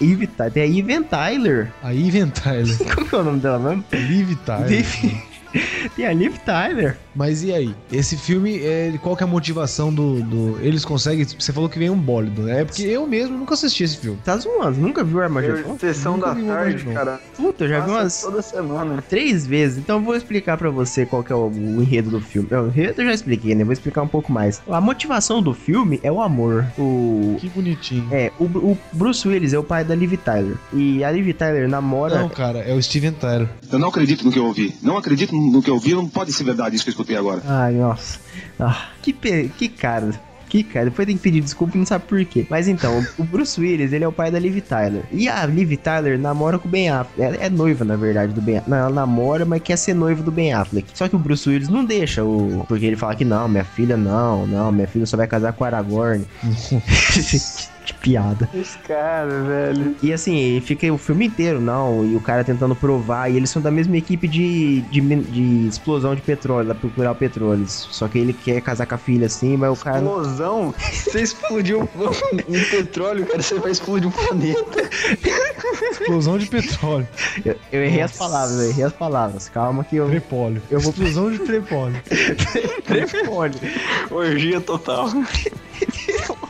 [0.53, 1.72] tem a Even Tyler.
[1.82, 2.76] A Even Tyler.
[2.95, 3.84] Como que é o nome dela mesmo?
[3.93, 4.68] Liv Tyler.
[4.68, 5.22] Liv-
[5.96, 6.96] tem a Liv Tyler.
[7.14, 7.74] Mas e aí?
[7.92, 11.24] Esse filme, é, qual que é a motivação do, do- Eles conseguem.
[11.24, 12.61] Você falou que vem um bólido, né?
[12.61, 14.18] É porque eu mesmo nunca assisti esse filme.
[14.24, 15.70] Tá zoando, nunca viu Armagedon?
[15.72, 17.20] Eu, sessão Nunca da vi o tarde, cara.
[17.36, 19.03] Puta, eu já vi umas toda semana.
[19.09, 19.78] três vezes.
[19.78, 22.49] Então eu vou explicar pra você qual que é o, o enredo do filme.
[22.51, 23.64] Não, O enredo eu já expliquei, né?
[23.64, 24.62] Vou explicar um pouco mais.
[24.68, 26.66] A motivação do filme é o amor.
[26.78, 28.07] O, Que bonitinho.
[28.12, 30.57] É, o, o Bruce Willis é o pai da Liv Tyler.
[30.72, 32.18] E a Liv Tyler namora.
[32.20, 33.49] Não, cara, é o Steven Tyler.
[33.72, 34.74] Eu não acredito no que eu ouvi.
[34.82, 35.95] Não acredito no que eu ouvi.
[35.95, 37.43] Não pode ser verdade isso que eu escutei agora.
[37.47, 38.18] Ai, nossa.
[38.59, 39.51] Ah, que, pe...
[39.57, 40.28] que cara.
[40.49, 42.47] Que cara, depois tem que pedir desculpa e não sabe por quê.
[42.49, 45.03] Mas então, o Bruce Willis, ele é o pai da Liv Tyler.
[45.12, 47.20] E a Liv Tyler namora com o Ben Affleck.
[47.20, 48.70] Ela é noiva, na verdade, do Ben Affleck.
[48.70, 50.89] Não, ela namora, mas quer ser noiva do Ben Affleck.
[50.95, 52.64] Só que o Bruce Willis não deixa o.
[52.66, 55.64] Porque ele fala que não, minha filha não, não, minha filha só vai casar com
[55.64, 56.24] o Aragorn.
[57.89, 58.49] que piada.
[58.55, 59.97] Esse cara, velho.
[60.03, 63.61] E assim, fica o filme inteiro, não, e o cara tentando provar, e eles são
[63.62, 67.64] da mesma equipe de, de, de explosão de petróleo, lá procurar o petróleo.
[67.68, 69.99] Só que ele quer casar com a filha assim, mas o cara.
[69.99, 70.74] Explosão?
[70.93, 74.89] Você explodiu um, um petróleo, cara, você vai explodir um planeta.
[75.91, 77.09] Explosão de petróleo.
[77.45, 78.24] Eu, eu errei as Nossa.
[78.24, 79.49] palavras, eu errei as palavras.
[79.49, 80.09] Calma que eu.
[80.09, 80.62] Trepóleo.
[80.70, 81.97] Eu vou- Explosão de trepóleo.
[82.84, 83.55] Trepóleo.
[84.11, 85.09] Orgia total.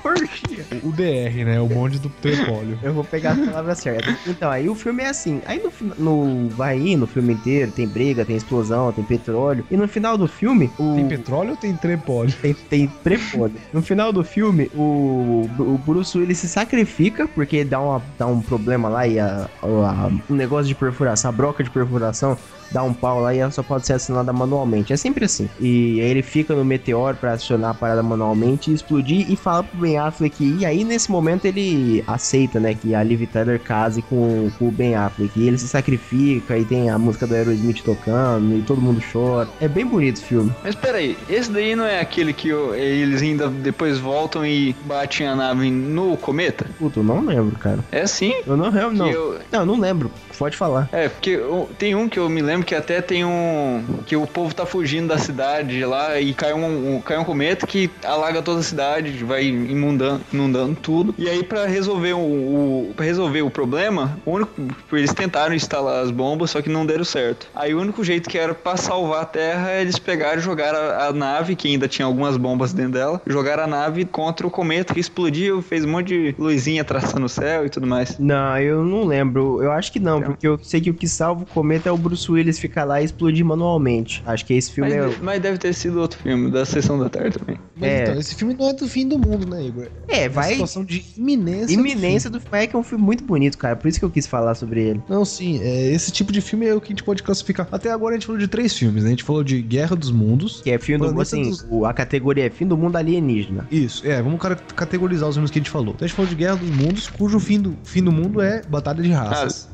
[0.05, 0.65] Orgia.
[0.83, 1.61] O DR, né?
[1.61, 2.79] O bonde do trepóleo.
[2.83, 4.17] Eu vou pegar as palavras certas.
[4.27, 5.41] Então, aí o filme é assim.
[5.47, 9.65] Aí no, no vai indo, no filme inteiro, tem briga, tem explosão, tem petróleo.
[9.71, 10.95] E no final do filme, o.
[10.97, 12.33] Tem petróleo ou tem trepóleo?
[12.41, 13.55] Tem, tem prepolho.
[13.73, 18.41] No final do filme, o, o Bruce Willis se sacrifica porque dá, uma, dá um
[18.41, 22.37] problema lá e a, a- um negócio de perfuração, a broca de perfuração
[22.71, 24.93] dá um pau lá e ela só pode ser acionada manualmente.
[24.93, 25.49] É sempre assim.
[25.61, 29.79] E aí ele fica no meteoro pra acionar a parada manualmente explodir e fala pro
[29.81, 34.51] Ben Affleck E aí, nesse momento, ele aceita, né, que a Liv Tyler case com,
[34.59, 35.33] com o Ben Affleck.
[35.39, 39.49] E ele se sacrifica, e tem a música do Aerosmith tocando, e todo mundo chora.
[39.61, 40.53] É bem bonito o filme.
[40.63, 45.35] Mas peraí, esse daí não é aquele que eles ainda depois voltam e batem a
[45.37, 46.67] nave no cometa?
[46.79, 47.79] Puta, eu não lembro, cara.
[47.91, 48.35] É sim.
[48.47, 49.09] Eu não, eu não.
[49.09, 50.11] Eu- Não, eu não lembro.
[50.39, 50.89] Pode falar.
[50.93, 53.85] É, porque eu- tem um que eu me lembro que até tem um.
[54.07, 57.67] que o povo tá fugindo da cidade lá e cai um, um- cai um cometa
[57.67, 61.15] que alaga toda a cidade, vai inundando, inundando tudo.
[61.19, 64.53] E aí, pra resolver o, o, pra resolver o problema, o único,
[64.93, 67.49] eles tentaram instalar as bombas, só que não deram certo.
[67.55, 71.07] Aí o único jeito que era pra salvar a Terra, eles pegaram e jogaram a,
[71.07, 74.95] a nave, que ainda tinha algumas bombas dentro dela, jogaram a nave contra o cometa
[74.95, 78.19] que explodiu, fez um monte de luzinha traçando o céu e tudo mais.
[78.19, 79.63] Não, eu não lembro.
[79.63, 81.97] Eu acho que não, porque eu sei que o que salva o cometa é o
[81.97, 84.23] Bruce Willis ficar lá e explodir manualmente.
[84.27, 85.17] Acho que esse filme Mas, é.
[85.23, 87.59] mas deve ter sido outro filme, da Sessão da Tarde também.
[87.77, 88.03] Mas É.
[88.03, 89.89] então, esse filme não é do fim do mundo, né, Igor?
[90.09, 90.49] É, É vai.
[90.49, 91.67] uma situação de iminência.
[91.67, 92.59] do Iminência do filme.
[92.59, 93.77] É que é um filme muito bonito, cara.
[93.77, 95.03] Por isso que eu quis falar sobre ele.
[95.09, 97.69] Não, sim, é, esse tipo de filme é o que a gente pode classificar.
[97.71, 99.09] Até agora a gente falou de três filmes, né?
[99.09, 100.61] A gente falou de Guerra dos Mundos.
[100.63, 103.67] Que é fim do mundo, assim, dos- o- a categoria é fim do mundo alienígena.
[103.71, 105.95] Isso, é, vamos cara- categorizar os filmes que a gente falou.
[105.95, 108.63] Então a gente falou de Guerra dos Mundos, cujo fim do, fim do mundo é
[108.69, 109.69] Batalha de Raças.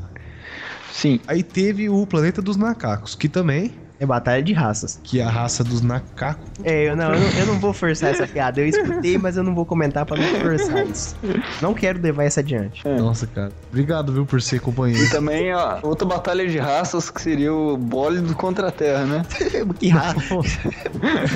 [0.94, 1.18] Sim.
[1.26, 3.74] Aí teve o Planeta dos Macacos, que também,
[4.04, 5.00] É batalha de raças.
[5.02, 6.44] que é a raça dos macacos.
[6.62, 8.60] É, eu não, eu não, eu não vou forçar essa piada.
[8.60, 11.16] Eu escutei, mas eu não vou comentar pra não forçar isso.
[11.60, 12.86] Não quero levar essa adiante.
[12.86, 12.96] É.
[12.96, 13.50] Nossa, cara.
[13.70, 15.10] Obrigado, viu, por ser E companheiro.
[15.10, 19.22] também ó, outra batalha de raças que seria o bólido contra a Terra, né?
[19.78, 20.16] que raça.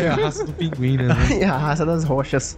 [0.02, 1.06] é a raça do pinguim, né?
[1.48, 2.56] a raça das rochas.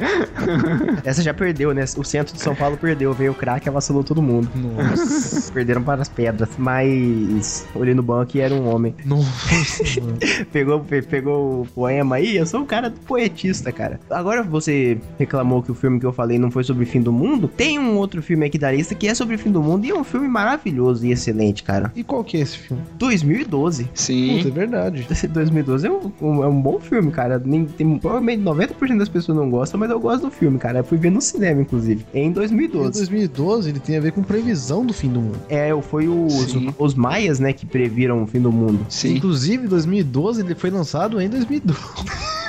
[1.05, 1.85] Essa já perdeu, né?
[1.97, 3.13] O centro de São Paulo perdeu.
[3.13, 4.51] Veio o crack e avassalou todo mundo.
[4.55, 5.53] Nossa.
[5.53, 6.49] Perderam para as pedras.
[6.59, 8.95] Mas olhei no banco e era um homem.
[9.05, 9.99] Nossa.
[10.53, 14.01] Pegou, pe- pegou o poema aí, eu sou um cara poetista, cara.
[14.11, 17.12] Agora você reclamou que o filme que eu falei não foi sobre o fim do
[17.12, 17.48] mundo.
[17.48, 19.90] Tem um outro filme aqui da lista que é sobre o fim do mundo e
[19.90, 21.92] é um filme maravilhoso e excelente, cara.
[21.94, 22.82] E qual que é esse filme?
[22.98, 23.88] 2012.
[23.94, 24.36] Sim.
[24.38, 25.07] Puta, é verdade.
[25.11, 27.40] Esse 2012 é um, um- é um bom filme, cara.
[27.44, 30.78] Nem, tem, provavelmente 90% das pessoas não gostam, mas eu gosto do filme, cara.
[30.80, 32.05] Eu fui ver no cinema, inclusive.
[32.14, 32.98] Em Em 2012.
[33.01, 35.38] 2012 ele tem a ver com previsão do fim do mundo.
[35.48, 38.86] É, foi os, os maias, né, que previram o fim do mundo.
[38.88, 39.16] Sim.
[39.16, 39.89] Inclusive, 2012
[40.38, 41.80] ele foi lançado em 2012.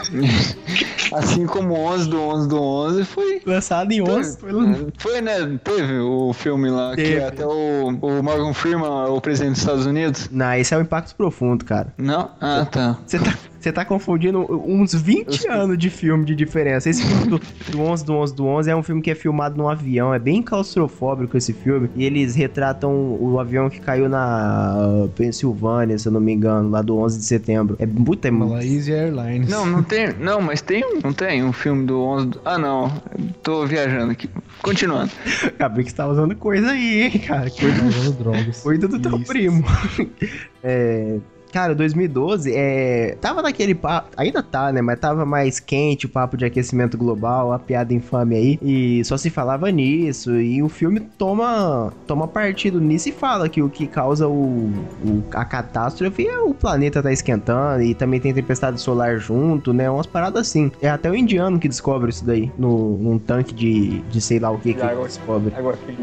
[1.14, 3.42] Assim como 11 do 11 do 11 foi.
[3.46, 4.38] Lançado em 11.
[4.40, 4.52] Foi
[4.98, 5.60] Foi, né?
[5.64, 7.24] Teve o filme lá, que Teve.
[7.24, 10.30] até o, o Morgan Freeman, o presidente dos Estados Unidos.
[10.32, 11.94] Não, esse é o Impacto Profundo, cara.
[11.98, 12.32] Não?
[12.40, 12.98] Ah, tá.
[13.06, 16.90] Você tá, você tá confundindo uns 20 anos de filme de diferença.
[16.90, 19.56] Esse filme do, do 11 do 11 do 11 é um filme que é filmado
[19.56, 20.14] num avião.
[20.14, 21.90] É bem claustrofóbico esse filme.
[21.96, 26.82] E eles retratam o avião que caiu na Pensilvânia, se eu não me engano, lá
[26.82, 27.76] do 11 de setembro.
[27.80, 29.50] É puta, é, Malaysia Airlines.
[29.50, 30.14] Não, não tem.
[30.20, 31.00] Não, mas tem um.
[31.04, 32.42] Não tem um filme do 11 do.
[32.46, 32.90] Ah, não.
[33.44, 34.30] Tô viajando aqui.
[34.64, 35.12] Continuando.
[35.48, 37.50] acabei que você tá usando coisa aí, hein, cara.
[37.50, 38.62] Coisa, Tá usando drogas.
[38.62, 39.26] coisa do teu Isso.
[39.28, 39.64] primo.
[40.64, 41.18] É.
[41.52, 43.18] Cara, 2012 é.
[43.20, 44.10] Tava naquele papo.
[44.18, 44.82] Ainda tá, né?
[44.82, 48.60] Mas tava mais quente o papo de aquecimento global, a piada infame aí.
[48.62, 50.36] E só se falava nisso.
[50.40, 54.70] E o filme toma, toma partido nisso e fala que o que causa o,
[55.06, 57.84] o- a catástrofe é o planeta tá esquentando.
[57.84, 59.90] E também tem tempestade solar junto, né?
[59.90, 60.72] Umas paradas assim.
[60.82, 62.52] É até o indiano que descobre isso daí.
[62.58, 65.06] No, num tanque de, de sei lá o que que água.
[65.06, 65.54] descobre.
[65.56, 65.98] Agora quem?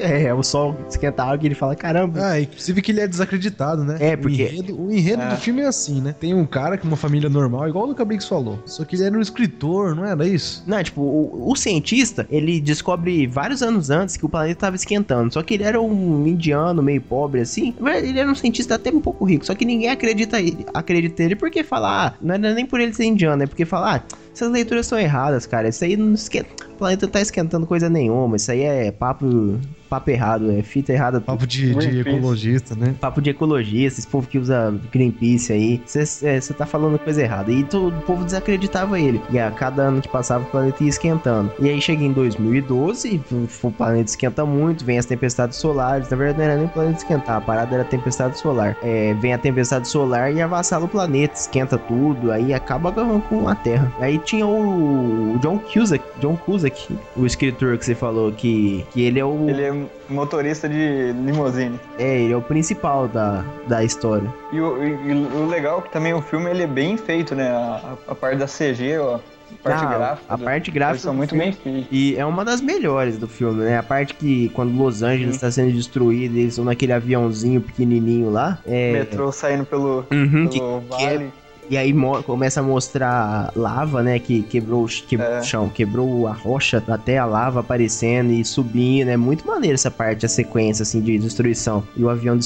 [0.18, 2.20] É, o sol esquenta a água e ele fala: caramba.
[2.24, 3.96] Ah, inclusive que ele é desacreditado, né?
[4.00, 5.28] É, porque- O enredo, o enredo É.
[5.30, 6.14] do filme é assim, né?
[6.18, 8.58] Tem um cara com uma família normal, igual o do Cabrix falou.
[8.66, 10.62] Só que ele era um escritor, não era isso?
[10.66, 15.32] Não, tipo, o, o cientista, ele descobre vários anos antes que o planeta tava esquentando.
[15.32, 17.74] Só que ele era um indiano meio pobre, assim.
[18.02, 19.44] Ele era um cientista até um pouco rico.
[19.46, 22.92] Só que ninguém acredita ele, acredita ele porque fala, ah, não era nem por ele
[22.92, 25.68] ser indiano, é porque fala, ah, essas leituras são erradas, cara.
[25.68, 26.67] Isso aí não esquenta.
[26.78, 28.36] O planeta não tá esquentando coisa nenhuma.
[28.36, 29.58] Isso aí é papo,
[29.90, 31.20] papo errado, é fita errada.
[31.20, 32.94] Papo de, de ecologista, né?
[33.00, 37.50] Papo de ecologista, esse povo que usa Greenpeace aí, você tá falando coisa errada.
[37.50, 39.20] E todo o povo desacreditava ele.
[39.30, 41.50] E a cada ano que passava o planeta ia esquentando.
[41.58, 43.20] E aí chega em 2012,
[43.62, 46.08] o- planeta esquenta muito, vem as tempestades solares.
[46.08, 48.76] Na verdade, não era nem o planeta esquentar, a parada era a tempestade solar.
[48.84, 53.48] É, vem a tempestade solar e avassala o planeta, esquenta tudo, aí acaba com com
[53.48, 53.92] a Terra.
[53.98, 56.67] Aí tinha o John Cusack, John Cusack,
[57.16, 61.78] o escritor que você falou que, que ele é o Ele é motorista de limusine.
[61.98, 64.32] é, ele é o principal da, da história.
[64.52, 67.48] E o, e- o legal é que também o filme ele é bem feito, né?
[67.50, 69.18] A, a- parte da CG, ó, a
[69.62, 70.34] parte Ah, gráfica.
[70.34, 71.86] A do- parte gráfica são muito filme- bem.
[71.90, 73.78] E é uma das melhores do filme, né?
[73.78, 78.58] A parte que quando Los Angeles está sendo destruída, eles estão naquele aviãozinho pequenininho lá.
[78.66, 81.32] É, Metrô saindo pelo, Uhum, que, pelo que é- vale.
[81.70, 81.94] E aí
[82.24, 84.18] começa a mostrar lava, né?
[84.18, 84.86] Que quebrou,
[85.18, 85.38] É.
[85.40, 89.08] o chão, quebrou a rocha até a lava aparecendo e subindo.
[89.08, 91.82] É muito maneiro essa parte, a sequência assim de destruição.
[91.96, 92.38] E o avião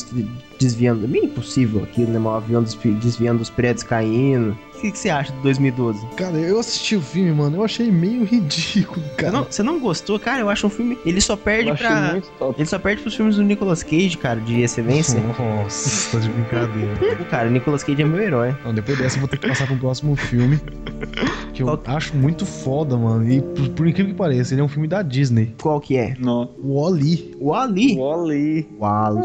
[0.58, 1.04] desviando.
[1.04, 2.18] É meio impossível aquilo, né?
[2.18, 4.56] O avião desvi- desviando os prédios caindo.
[4.82, 6.04] O que, que você acha de 2012?
[6.16, 9.30] Cara, eu assisti o filme, mano, eu achei meio ridículo, Você cara.
[9.32, 10.18] não, você não gostou?
[10.18, 10.98] Cara, eu acho um filme.
[11.06, 12.20] Ele só perde Eu pra.
[12.58, 15.20] Ele só perde pros filmes do Nicolas Cage, cara, de excelência.
[15.38, 16.96] Nossa, tá de brincadeira.
[17.30, 18.56] Cara, o Nicolas Cage é meu herói.
[18.64, 20.58] Não, depois dessa eu vou ter que passar pro próximo filme.
[21.54, 23.30] Que eu Qual- acho muito foda, mano.
[23.30, 25.54] E por, por incrível que pareça, ele é um filme da Disney.
[25.62, 26.16] Qual que é?
[26.18, 26.50] Não.
[26.60, 27.36] O Oli.
[27.38, 27.96] O Ali.
[27.96, 28.68] Wally.
[28.78, 29.22] O Ali.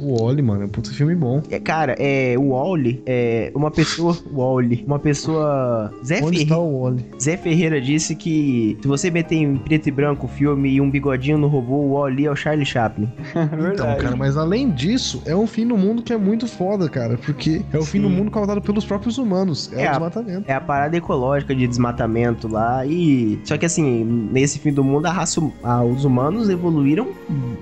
[0.00, 1.42] O Oli, mano, é um puta filme bom.
[1.50, 4.16] É, cara, é, o Wally é uma pessoa.
[4.36, 4.84] Wally.
[4.86, 5.92] Uma pessoa.
[6.04, 7.04] Zé, Onde Ferre- está o Oli?
[7.20, 10.90] Zé Ferreira disse que se você meter em preto e branco o filme e um
[10.90, 13.08] bigodinho no robô, o Wally é o Charlie Chaplin.
[13.76, 17.16] Então, cara, mas além disso, é um fim do mundo que é muito foda, cara.
[17.18, 18.14] Porque é o fim do Sim.
[18.16, 19.70] mundo causado pelos próprios humanos.
[19.72, 20.44] É, É, o a- desmatamento.
[20.50, 23.38] É a parada ecológica de desmatamento lá e.
[23.44, 27.08] Só que assim, nesse fim do mundo, a raça, hum- ah, os humanos evoluíram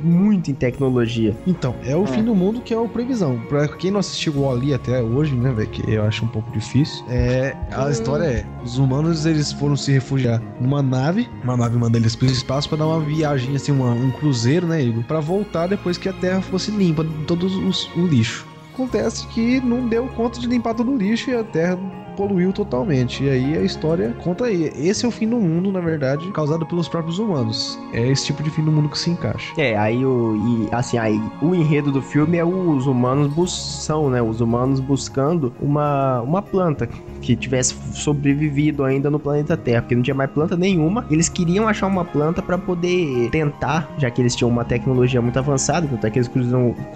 [0.03, 1.35] muito em tecnologia.
[1.47, 2.07] Então, é o É.
[2.07, 3.39] fim do mundo que é o previsão.
[3.49, 6.51] Pra quem não assistiu o Oli até hoje, né, velho, que eu acho um pouco
[6.53, 6.64] difícil,
[7.09, 11.99] é, a história é, os humanos, eles foram se refugiar numa nave, uma nave manda
[11.99, 15.67] eles pro espaço pra dar uma viagem, assim, uma- um cruzeiro, né, Igor, pra voltar
[15.67, 18.47] depois que a Terra fosse limpa de todo o lixo.
[18.73, 21.79] Acontece que não deu conta de limpar todo o lixo e a Terra
[22.15, 23.25] poluiu totalmente.
[23.25, 24.73] E aí a história conta aí.
[24.77, 27.79] Esse é o fim do mundo, na verdade, causado pelos próprios humanos.
[27.93, 29.53] É esse tipo de fim do mundo que se encaixa.
[29.59, 30.37] É, aí o.
[30.37, 34.23] E, assim, aí o enredo do filme é os humanos buscam, né?
[34.23, 36.89] Os humanos buscando uma, uma planta
[37.21, 41.07] que tivesse sobrevivido ainda no planeta Terra, porque não tinha mais planta nenhuma.
[41.11, 45.39] Eles queriam achar uma planta pra poder tentar, já que eles tinham uma tecnologia muito
[45.39, 46.31] avançada, tanto é que eles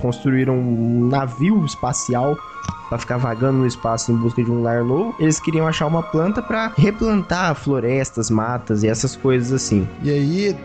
[0.01, 2.37] construíram um navio espacial
[2.89, 5.15] pra ficar vagando no espaço em busca de um lar novo.
[5.19, 9.87] Eles queriam achar uma planta pra replantar florestas, matas e essas coisas assim.
[10.03, 10.57] E aí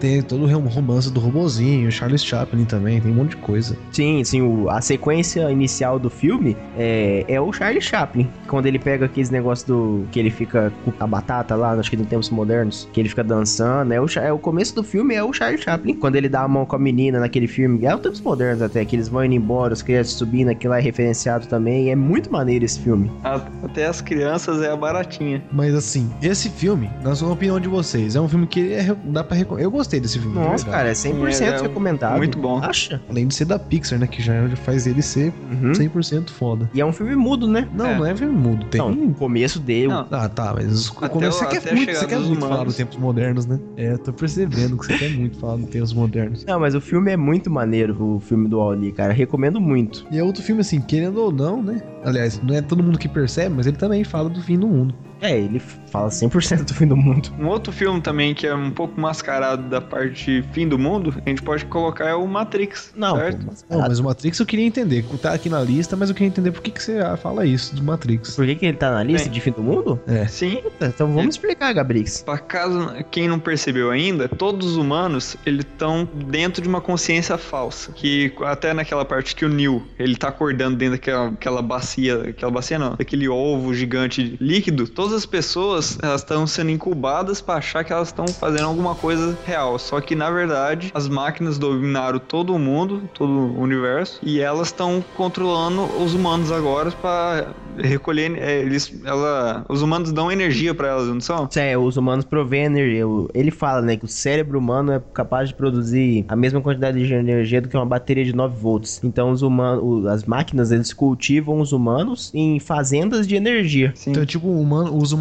[0.00, 3.76] tem todo o romance do robozinho, Charles Chaplin também, tem um monte de coisa.
[3.92, 8.28] Sim, sim, o- a sequência inicial do filme é, é o Charlie Chaplin.
[8.48, 10.04] Quando ele pega aqueles negócios do.
[10.10, 13.22] que ele fica com a batata lá, acho que em tempos modernos, que ele fica
[13.22, 13.92] dançando.
[13.92, 15.94] É o, é o começo do filme é o Charlie Chaplin.
[15.94, 17.84] Quando ele dá a mão com a menina naquele filme.
[17.84, 20.78] É o tempos modernos até, que eles vão indo embora, os crianças subindo, aquilo lá
[20.78, 20.82] é
[21.20, 21.90] referenciado também.
[21.90, 23.10] É muito maneiro esse filme.
[23.22, 25.42] A- Até as crianças é a baratinha.
[25.52, 29.22] Mas assim, esse filme, na sua opinião de vocês, é um filme que é, dá
[29.22, 29.64] pra recomendar.
[29.64, 30.34] Eu gostei desse filme.
[30.34, 32.16] Nossa, cara, é 100% Sim, é- recomendado.
[32.16, 32.58] muito bom.
[32.62, 33.00] Acha?
[33.08, 34.06] Além de ser da Pixar, né?
[34.06, 34.32] Que já
[34.64, 35.72] faz ele ser Uhum.
[35.74, 36.68] 100% foda.
[36.72, 37.68] E é um filme mudo, né?
[37.74, 37.98] Não, É.
[37.98, 38.66] não é filme mudo.
[38.66, 38.80] Tem.
[38.80, 39.88] Não, o começo dele.
[39.88, 40.06] Não.
[40.10, 42.76] Ah, tá, mas o Até começo, o- você quer muito, você quer muito falar dos
[42.76, 43.58] tempos modernos, né?
[43.76, 46.44] É, eu tô percebendo que você quer muito falar dos tempos modernos.
[46.44, 49.12] Não, mas o filme é muito maneiro, o filme do Wally, cara.
[49.12, 50.06] Recomendo muito.
[50.10, 51.82] E é outro filme, assim, querendo ou não, né?
[52.04, 54.94] Aliás, não é todo mundo que percebe, mas ele também fala do fim do mundo.
[55.20, 55.58] É, ele
[55.90, 57.30] fala 100% do fim do mundo.
[57.38, 61.28] Um outro filme também que é um pouco mascarado da parte fim do mundo, a
[61.28, 62.92] gente pode colocar é o Matrix.
[62.96, 63.38] Não, certo?
[63.38, 65.04] pô, mas- Não, mas o Matrix eu queria entender.
[65.20, 67.82] Tá aqui na lista, mas eu queria entender por que, que você fala isso do
[67.82, 68.34] Matrix.
[68.36, 69.34] Por que, que ele tá na lista Bem.
[69.34, 70.00] de fim do mundo?
[70.06, 70.26] É.
[70.26, 72.22] Sim, Então vamos explicar, Gabrix.
[72.22, 77.36] Pra caso quem não percebeu ainda, todos os humanos eles estão dentro de uma consciência
[77.36, 77.92] falsa.
[77.92, 82.50] Que até naquela parte que o Neil ele tá acordando dentro daquela aquela bacia, aquela
[82.52, 87.84] bacia não, daquele ovo gigante líquido, todas as pessoas elas estão sendo incubadas pra achar
[87.84, 89.78] que elas estão fazendo alguma coisa real.
[89.78, 94.68] Só que na verdade as máquinas dominaram todo o mundo, todo o universo e elas
[94.68, 100.88] estão controlando os humanos agora pra recolher é, eles ela os humanos dão energia pra
[100.88, 101.48] elas, não são?
[101.56, 103.06] É, os humanos provêm energia.
[103.06, 107.04] O- Ele fala, né, que o cérebro humano é capaz de produzir a mesma quantidade
[107.04, 109.00] de energia do que uma bateria de 9 volts.
[109.02, 113.92] Então os humanos, as máquinas, eles cultivam os humanos em fazendas de energia.
[113.94, 114.10] Sim.
[114.10, 115.18] Então, tipo, o humano, usa o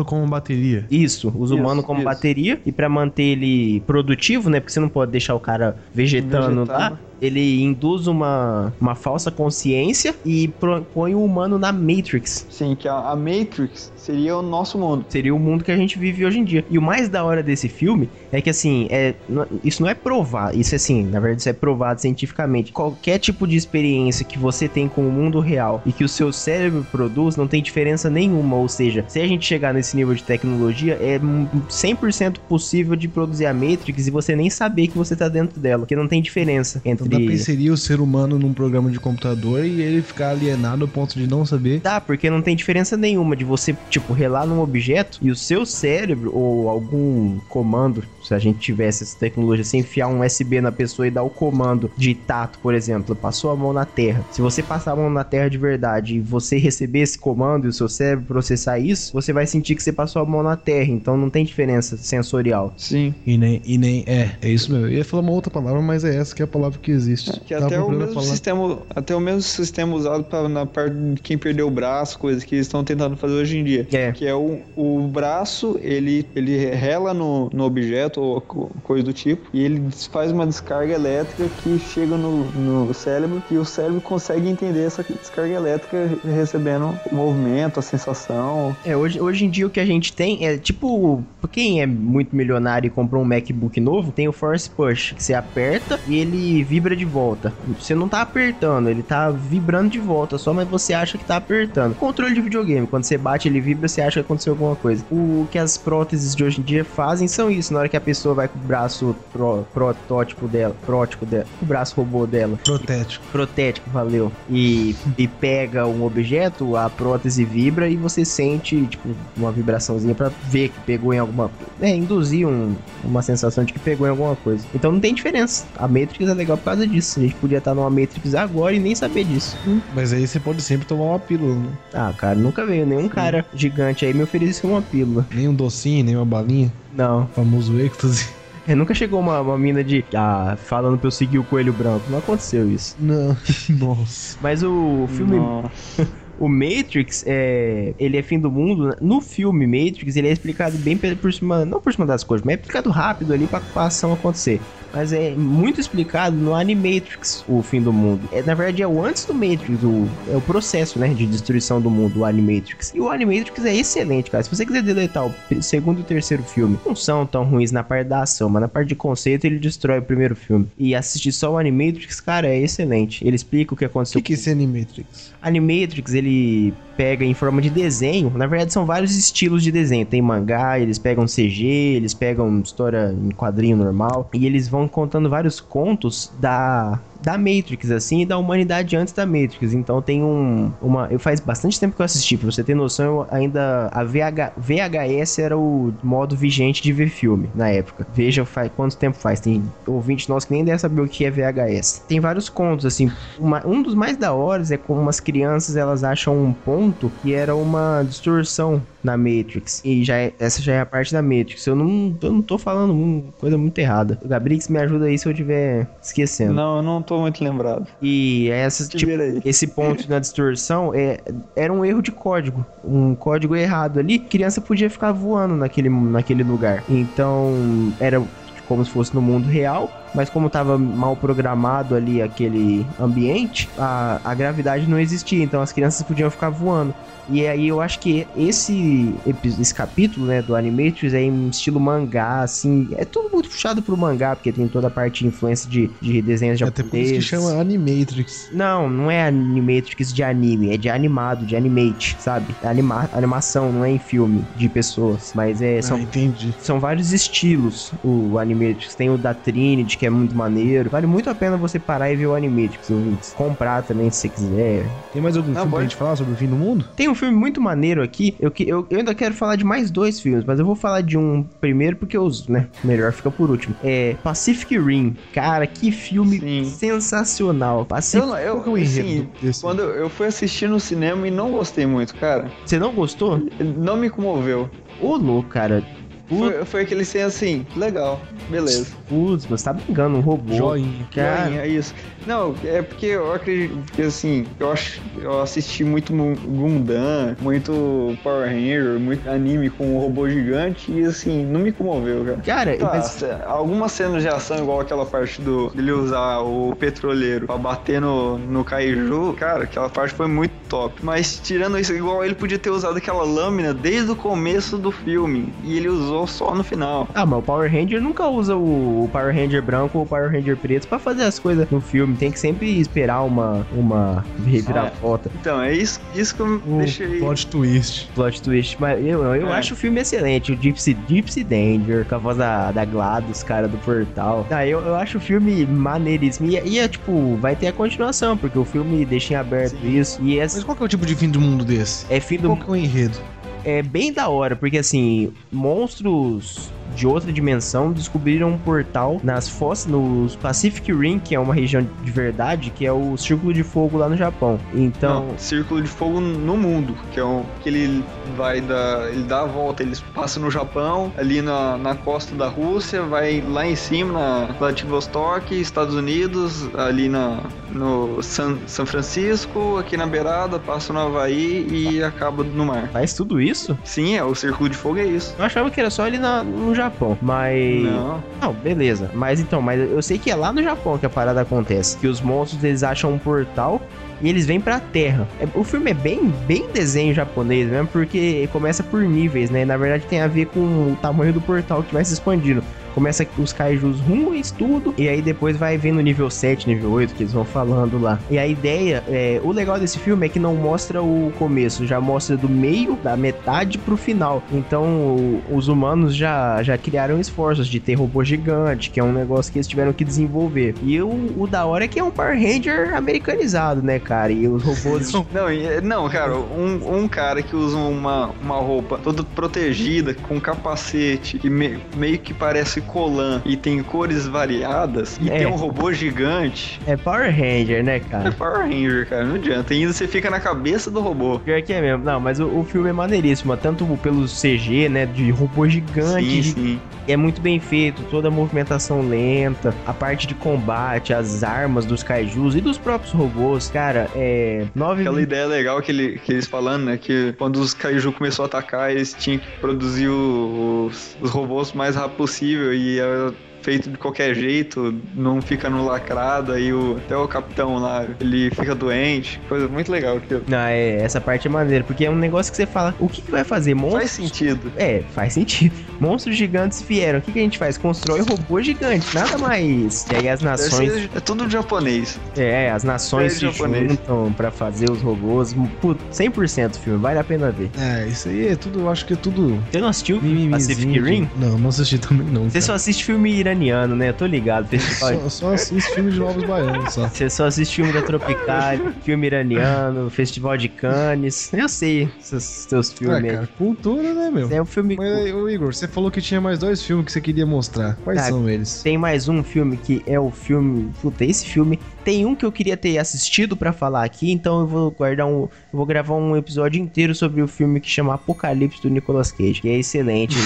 [0.00, 0.86] humano como bateria.
[0.90, 2.04] Isso, os Isso, humanos como isso.
[2.04, 4.60] bateria e pra manter ele produtivo, né?
[4.60, 6.70] Porque você não pode deixar o cara vegetando Vegetando.
[6.70, 6.98] lá.
[7.20, 12.46] Ele induz uma, uma falsa consciência e pro- põe o humano na Matrix.
[12.48, 15.04] Sim, que a, a Matrix seria o nosso mundo.
[15.08, 16.64] Seria o mundo que a gente vive hoje em dia.
[16.70, 19.14] E o mais da hora desse filme é que, assim, é,
[19.62, 20.54] isso não é provar.
[20.56, 22.72] Isso, assim, na verdade, isso é provado cientificamente.
[22.72, 26.32] Qualquer tipo de experiência que você tem com o mundo real e que o seu
[26.32, 28.56] cérebro produz não tem diferença nenhuma.
[28.56, 33.08] Ou seja, se a gente chegar nesse nível de tecnologia, é hum, 100% possível de
[33.08, 35.80] produzir a Matrix e você nem saber que você tá dentro dela.
[35.80, 39.64] Porque não tem diferença entre Dá pra inserir o ser humano num programa de computador
[39.64, 41.80] e ele ficar alienado ao ponto de não saber.
[41.80, 45.64] Dá, porque não tem diferença nenhuma de você, tipo, relar num objeto e o seu
[45.66, 50.72] cérebro ou algum comando, se a gente tivesse essa tecnologia, você enfiar um USB na
[50.72, 54.24] pessoa e dar o comando de tato, por exemplo, passou a mão na terra.
[54.30, 57.68] Se você passar a mão na terra de verdade e você receber esse comando e
[57.68, 60.90] o seu cérebro processar isso, você vai sentir que você passou a mão na terra,
[60.90, 62.74] então não tem diferença sensorial.
[62.76, 63.14] Sim.
[63.26, 64.04] E nem, e nem.
[64.06, 64.86] É, é isso mesmo.
[64.86, 67.40] Eu ia falar uma outra palavra, mas é essa que é a palavra que existe.
[67.40, 68.26] Que até o mesmo falar.
[68.26, 72.44] sistema, até o mesmo sistema usado pra, na parte de quem perdeu o braço, coisa
[72.44, 73.86] que eles estão tentando fazer hoje em dia.
[73.92, 74.12] É.
[74.12, 79.12] Que é o, o braço, ele, ele rela no, no objeto ou co- coisa do
[79.12, 79.82] tipo, e ele
[80.12, 85.02] faz uma descarga elétrica que chega no, no cérebro e o cérebro consegue entender essa
[85.02, 88.76] descarga elétrica recebendo o movimento, a sensação.
[88.84, 92.34] É, hoje, hoje em dia o que a gente tem é tipo, quem é muito
[92.34, 96.62] milionário e comprou um MacBook novo, tem o Force Push, que você aperta e ele
[96.64, 97.52] vibra de volta.
[97.78, 101.36] Você não tá apertando, ele tá vibrando de volta, só mas você acha que tá
[101.36, 101.94] apertando.
[101.94, 105.04] Controle de videogame, quando você bate ele vibra, você acha que aconteceu alguma coisa.
[105.10, 108.00] O que as próteses de hoje em dia fazem são isso, na hora que a
[108.00, 113.24] pessoa vai com o braço pro- protótipo dela, prótipo dela, o braço robô dela, Protético.
[113.32, 114.30] protético, valeu.
[114.48, 120.30] E, e pega um objeto, a prótese vibra e você sente, tipo, uma vibraçãozinha pra
[120.44, 124.36] ver que pegou em alguma É, induzir um- uma sensação de que pegou em alguma
[124.36, 124.64] coisa.
[124.74, 125.64] Então não tem diferença.
[125.78, 127.18] A Matrix é legal por causa disso.
[127.18, 129.56] A gente podia estar numa Matrix agora e nem saber disso.
[129.94, 131.68] Mas aí você pode sempre tomar uma pílula, né?
[131.92, 135.26] Ah, cara, nunca veio nenhum cara gigante aí me ofereceu uma pílula.
[135.34, 136.72] Nem um docinho, nem uma balinha.
[136.94, 137.24] Não.
[137.24, 138.28] O famoso êxtase.
[138.68, 140.04] É, nunca chegou uma, uma mina de.
[140.14, 142.04] Ah, falando pra eu seguir o coelho branco.
[142.08, 142.94] Não aconteceu isso.
[143.00, 143.36] Não.
[143.70, 144.38] Nossa.
[144.40, 145.38] Mas o filme.
[145.38, 146.06] Nossa.
[146.38, 148.88] O Matrix, é, ele é fim do mundo.
[148.88, 148.94] né?
[148.98, 152.54] No filme Matrix, ele é explicado bem por cima, não por cima das coisas, mas
[152.56, 154.58] é explicado rápido ali pra, pra ação acontecer.
[154.92, 158.28] Mas é muito explicado no Animatrix, o fim do mundo.
[158.32, 161.80] É, na verdade, é o antes do Matrix, o, é o processo, né, de destruição
[161.80, 162.92] do mundo, o Animatrix.
[162.94, 164.42] E o Animatrix é excelente, cara.
[164.42, 167.82] Se você quiser deletar o segundo e o terceiro filme, não são tão ruins na
[167.82, 170.66] parte da ação, mas na parte de conceito ele destrói o primeiro filme.
[170.78, 173.26] E assistir só o Animatrix, cara, é excelente.
[173.26, 175.32] Ele explica o que O aconteceu que, que é esse Animatrix?
[175.42, 178.30] Animatrix, ele pega em forma de desenho.
[178.36, 180.04] Na verdade, são vários estilos de desenho.
[180.04, 181.64] Tem mangá, eles pegam CG,
[181.96, 184.28] eles pegam história em quadrinho normal.
[184.34, 187.00] E eles vão contando vários contos da.
[187.22, 189.72] Da Matrix, assim, e da humanidade antes da Matrix.
[189.74, 190.72] Então tem um.
[190.80, 191.06] Uma.
[191.10, 193.88] Eu faz bastante tempo que eu assisti, pra você ter noção, eu ainda.
[193.92, 198.06] A VH, VHS era o modo vigente de ver filme na época.
[198.12, 199.40] Veja faz, quanto tempo faz.
[199.40, 202.02] Tem ouvinte nosso que nem deve saber o que é VHS.
[202.08, 203.10] Tem vários contos, assim.
[203.38, 207.34] Uma- um dos mais da horas é como umas crianças elas acham um ponto que
[207.34, 209.80] era uma distorção na Matrix.
[209.84, 211.66] E já é- essa já é a parte da Matrix.
[211.66, 214.18] Eu não, eu não tô falando coisa muito errada.
[214.22, 216.52] O Gabrix me ajuda aí se eu estiver esquecendo.
[216.54, 217.86] Não, eu não tô muito lembrado.
[218.00, 219.10] E essa, tipo,
[219.44, 221.18] esse ponto na distorção é,
[221.56, 222.64] era um erro de código.
[222.84, 224.18] Um código errado ali.
[224.18, 226.84] Criança podia ficar voando naquele, naquele lugar.
[226.88, 228.22] Então, era
[228.66, 229.90] como se fosse no mundo real.
[230.14, 235.42] Mas como estava mal programado ali aquele ambiente, a, a gravidade não existia.
[235.42, 236.94] Então as crianças podiam ficar voando.
[237.28, 239.14] E aí eu acho que esse,
[239.60, 242.88] esse capítulo, né, do Animatrix é em estilo mangá, assim.
[242.96, 246.20] É tudo muito puxado pro mangá, porque tem toda a parte de influência de, de
[246.22, 247.24] desenhos Até por isso que japoneses.
[247.24, 248.48] chama Animatrix.
[248.52, 252.56] Não, não é Animatrix de anime, é de animado, de animate, sabe?
[252.60, 255.30] É Anima animação, não é em filme de pessoas.
[255.34, 256.52] Mas é, são, Ah, entendi.
[256.58, 258.94] são vários estilos o Animatrix.
[258.96, 260.88] Tem o da Trinity, que é muito maneiro.
[260.88, 263.34] Vale muito a pena você parar e ver o Animatrix, ouvintes.
[263.34, 264.90] Comprar também, se você quiser.
[265.12, 265.90] Tem mais algum Não, filme pra pode.
[265.90, 266.86] gente falar sobre o fim do mundo?
[266.96, 268.34] Tem um filme muito maneiro aqui.
[268.40, 271.02] Eu, que- eu, eu ainda quero falar de mais dois filmes, mas eu vou falar
[271.02, 273.76] de um primeiro porque os, né, melhor fica por último.
[273.82, 275.14] É Pacific Rim.
[275.34, 276.64] Cara, que filme Sim.
[276.64, 277.84] sensacional.
[277.84, 278.22] Pacific...
[278.22, 279.28] Eu, não- eu, Qual é assim,
[279.60, 282.50] quando eu fui assistir no cinema e não gostei muito, cara.
[282.64, 283.38] Você não gostou?
[283.76, 284.70] Não me comoveu.
[284.98, 285.82] Ô, louco, cara.
[286.30, 288.86] Putz, Foi, foi aquele sem assim, legal, beleza.
[289.08, 290.54] putz, você tá brincando, um robô.
[290.54, 291.06] Joinha.
[291.12, 291.92] Cara, Joinha, é isso.
[292.26, 298.16] Não, é porque eu acredito, porque assim, eu acho, eu assisti muito Mu- Gundam, muito
[298.22, 302.40] Power Ranger, muito anime com um robô gigante e assim, não me comoveu, cara.
[302.42, 307.46] cara, Tá, mas algumas cenas de ação, igual aquela parte do dele usar o petroleiro
[307.46, 310.94] pra bater no, no Kaiju, cara, aquela parte foi muito top.
[311.02, 315.52] Mas tirando isso, igual ele podia ter usado aquela lâmina desde o começo do filme.
[315.64, 317.08] E ele usou usou só no final.
[317.14, 320.56] Ah, mas o Power Ranger nunca usa o Power Ranger branco ou o Power Ranger
[320.56, 322.16] preto pra fazer as coisas no filme.
[322.16, 325.30] Tem que sempre esperar uma, uma reviravolta.
[325.40, 327.18] Então, é isso, isso que eu deixei.
[327.18, 328.08] plot twist.
[328.14, 328.76] Plot twist.
[328.80, 329.52] Mas eu, eu É.
[329.52, 330.52] acho o filme excelente.
[330.52, 334.46] O Gypsy, Gypsy Danger, com a voz da, da GLaDOS, cara, do portal.
[334.50, 336.48] Ah, eu, eu acho o filme maneiríssimo.
[336.48, 340.20] E, e é tipo, vai ter a continuação, porque o filme deixa em aberto isso.
[340.22, 342.06] E é, Mas qual que é o tipo de fim do mundo desse?
[342.10, 343.18] é fim do, Qual que é o enredo?
[343.64, 349.86] É bem da hora, porque assim, monstros de outra dimensão descobriram um portal nas fossas,
[349.86, 353.96] no Pacific Rim, que é uma região de verdade, que é o Círculo de Fogo
[353.96, 354.58] lá no Japão.
[354.74, 358.04] Então, Não, Círculo de Fogo no Mundo, que é um que ele
[358.36, 362.48] vai dar, ele dá a volta, ele passa no Japão, ali na, na costa da
[362.48, 367.40] Rússia, vai lá em cima na Vladivostok, Estados Unidos, ali na
[367.72, 372.88] no San, São Francisco, aqui na beirada, passa no Havaí e acaba no mar.
[372.88, 373.49] faz tudo isso?
[373.84, 375.34] Sim, é o Círculo de Fogo é isso.
[375.38, 377.82] Eu achava que era só ali na- no Japão, mas...
[377.84, 378.22] Não.
[378.40, 379.10] Não, beleza.
[379.14, 381.96] Mas então, mas eu sei que é lá no Japão que a parada acontece.
[381.98, 383.80] Que os monstros eles acham um portal
[384.22, 385.26] e eles vêm pra Terra.
[385.40, 389.64] É- o filme é bem, bem desenho japonês mesmo, porque começa por níveis, né?
[389.64, 392.62] Na verdade tem a ver com o tamanho do portal que vai se expandindo.
[392.94, 397.14] Começa com os kaijus ruins, tudo, e aí depois vai vendo nível 7, nível 8,
[397.14, 398.18] que eles vão falando lá.
[398.30, 402.00] E a ideia, é, o legal desse filme é que não mostra o começo, já
[402.00, 404.42] mostra do meio, da metade pro final.
[404.52, 409.12] Então o- os humanos já, já criaram esforços de ter robô gigante, que é um
[409.12, 410.74] negócio que eles tiveram que desenvolver.
[410.82, 414.32] E o, o da hora é que é um Power Ranger americanizado, né, cara?
[414.32, 415.12] E os robôs.
[415.32, 415.46] Não,
[415.82, 421.48] não, cara, um, um cara que usa uma, uma roupa toda protegida, com capacete, que
[421.50, 425.38] me- meio que parece colã e tem cores variadas, e É.
[425.38, 426.80] tem um robô gigante.
[426.86, 428.32] É Power Ranger, né, É cara?
[428.32, 429.72] Power Ranger, cara, não adianta.
[429.74, 431.38] Ainda você fica na cabeça do robô.
[431.38, 432.04] Pior que é mesmo.
[432.04, 433.56] Não, mas o, o filme é maneiríssimo.
[433.56, 435.06] Tanto pelo CG, né?
[435.06, 436.42] De robô gigante.
[436.42, 436.80] Sim, sim.
[437.08, 438.02] É muito bem feito.
[438.04, 439.74] Toda a movimentação lenta.
[439.86, 443.68] A parte de combate, as armas dos kaijus e dos próprios robôs.
[443.70, 444.64] Cara, é.
[444.74, 445.00] Nove.
[445.02, 446.96] Aquela ideia legal que, ele, que eles falando, né?
[446.96, 451.78] Que quando os Kaiju começou a atacar, eles tinham que produzir os, os robôs o
[451.78, 456.96] mais rápido possível e era feito de qualquer jeito, não fica no lacrado, aí o,
[456.96, 460.42] até o capitão lá, ele fica doente, coisa muito legal aquilo.
[460.48, 463.22] Não, é, essa parte é maneira, porque é um negócio que você fala, o que,
[463.22, 463.74] que vai fazer?
[463.74, 464.00] Monstros?
[464.00, 464.72] Faz sentido.
[464.76, 465.74] É, faz sentido.
[466.00, 467.18] Monstros gigantes vieram.
[467.18, 467.76] O que, que a gente faz?
[467.76, 470.06] Constrói robô gigante, nada mais.
[470.10, 471.08] E aí as nações.
[471.14, 472.18] é tudo japonês.
[472.36, 473.90] É, as nações É se japonês.
[473.90, 475.54] juntam pra fazer os robôs.
[475.80, 477.70] Puto, 100% filme, vale a pena ver.
[477.78, 480.20] É, isso aí é tudo, eu acho que é tudo Você não assistiu.
[480.50, 481.28] Pacific Rim?
[481.36, 482.44] Não, não assisti também não.
[482.44, 482.62] Você cara.
[482.62, 484.08] só assiste filme iraniano, né?
[484.08, 484.68] Eu tô ligado.
[484.80, 487.08] Só, só assisto filme de novos baianos, só.
[487.08, 491.52] Você só assiste filme da Tropicália, filme iraniano, Festival de Cannes.
[491.52, 493.24] Eu sei seus, seus Ah, filmes.
[493.24, 493.30] aí.
[493.30, 494.50] cara, cultura, né, meu?
[494.50, 494.96] é um filme.
[494.96, 497.96] Mas, ô, Igor, você falou que tinha mais dois filmes que você queria mostrar.
[498.04, 498.82] Quais Ah, são eles?
[498.82, 500.90] Tem mais um filme que é o filme.
[501.02, 501.78] Puta, esse filme.
[502.04, 505.42] Tem um que eu queria ter assistido pra falar aqui, então eu vou guardar um.
[505.42, 509.60] Eu vou gravar um episódio inteiro sobre o filme que chama Apocalipse do Nicolas Cage,
[509.60, 510.36] que é excelente.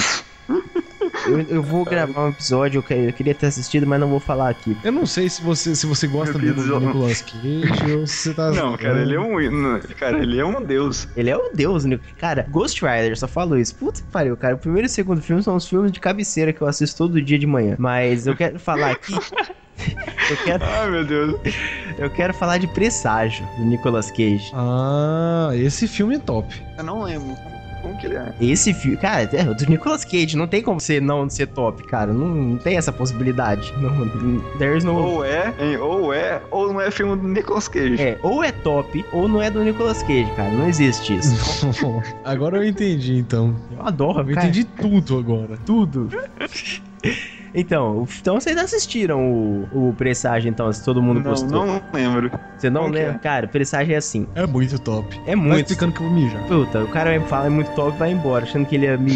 [1.27, 4.21] Eu, eu vou gravar um episódio, eu, que- eu queria ter assistido, mas não vou
[4.21, 4.77] falar aqui.
[4.83, 8.51] Eu não sei se você, se você gosta do, Nicolas Cage ou se você tá.
[8.51, 9.51] Não, cara, ele é um.
[9.51, 11.09] não, Cara, ele é um deus.
[11.17, 11.99] Ele é o deus, né?
[12.19, 13.75] Cara, Ghost Rider, só falo isso.
[13.75, 14.55] Puta que pariu, cara.
[14.55, 17.21] O primeiro e o segundo filme são os filmes de cabeceira que eu assisto todo
[17.23, 17.77] dia de manhã.
[17.79, 19.15] Mas eu quero falar aqui.
[20.31, 21.35] eu, quero, Ai, meu Deus.
[21.99, 24.51] eu quero falar de Presságio, do Nicolas Cage.
[24.55, 26.55] Ah, esse filme é top.
[26.79, 27.35] Eu não lembro.
[28.05, 28.35] Que ele é?
[28.41, 30.37] Esse filme, cara, é o do Nicolas Cage.
[30.37, 32.13] Não tem como você não ser top, cara.
[32.13, 33.73] Não, não tem essa possibilidade.
[33.79, 34.09] Não,
[34.59, 34.95] there's no.
[34.95, 35.77] Ou é, hein?
[35.79, 38.01] ou é, ou não é filme do Nicolas Cage.
[38.01, 40.51] É, ou é top, ou não é do Nicolas Cage, cara.
[40.51, 41.35] Não existe isso.
[42.25, 43.57] agora eu entendi, então.
[43.77, 44.47] Eu adoro, Eu cara.
[44.49, 45.57] entendi tudo agora.
[45.65, 46.09] tudo.
[47.55, 49.21] Então, então vocês assistiram
[49.73, 51.67] o, o Presságio, então, se todo mundo não, gostou.
[51.67, 52.31] não lembro.
[52.59, 53.15] Você não como que lembra?
[53.15, 53.19] é?
[53.19, 54.27] Cara, Presságio é assim.
[54.35, 55.17] É muito top.
[55.25, 55.61] É Vai muito.
[55.61, 56.43] explicando que eu vou mijar.
[56.49, 58.97] Puta, o cara me fala é muito top e vai embora, achando que ele ia
[58.97, 59.15] me,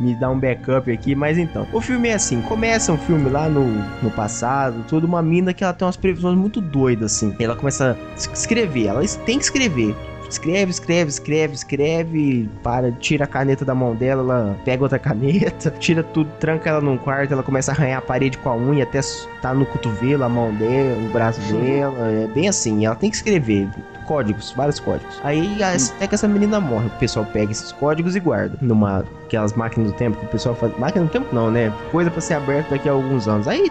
[0.00, 1.66] me dar um backup aqui, mas então.
[1.72, 3.64] O filme é assim: começa um filme lá no,
[4.02, 7.34] no passado, tudo, uma mina que ela tem umas previsões muito doidas, assim.
[7.38, 9.94] Ela começa a es- escrever, ela tem que escrever.
[10.28, 15.70] Escreve, escreve, escreve, escreve, para, tira a caneta da mão dela, ela pega outra caneta,
[15.78, 18.84] tira tudo, tranca ela num quarto, ela começa a arranhar a parede com a unha
[18.84, 19.00] até
[19.42, 23.16] tá no cotovelo, a mão dela, o braço dela, é bem assim, ela tem que
[23.16, 23.68] escrever
[24.06, 25.20] códigos, vários códigos.
[25.24, 29.04] Aí a- até que essa menina morre, o pessoal pega esses códigos e guarda numa
[29.26, 31.72] aquelas máquinas do tempo que o pessoal faz, máquina do tempo não, né?
[31.90, 33.48] Coisa pra ser aberta daqui a alguns anos.
[33.48, 33.70] Aí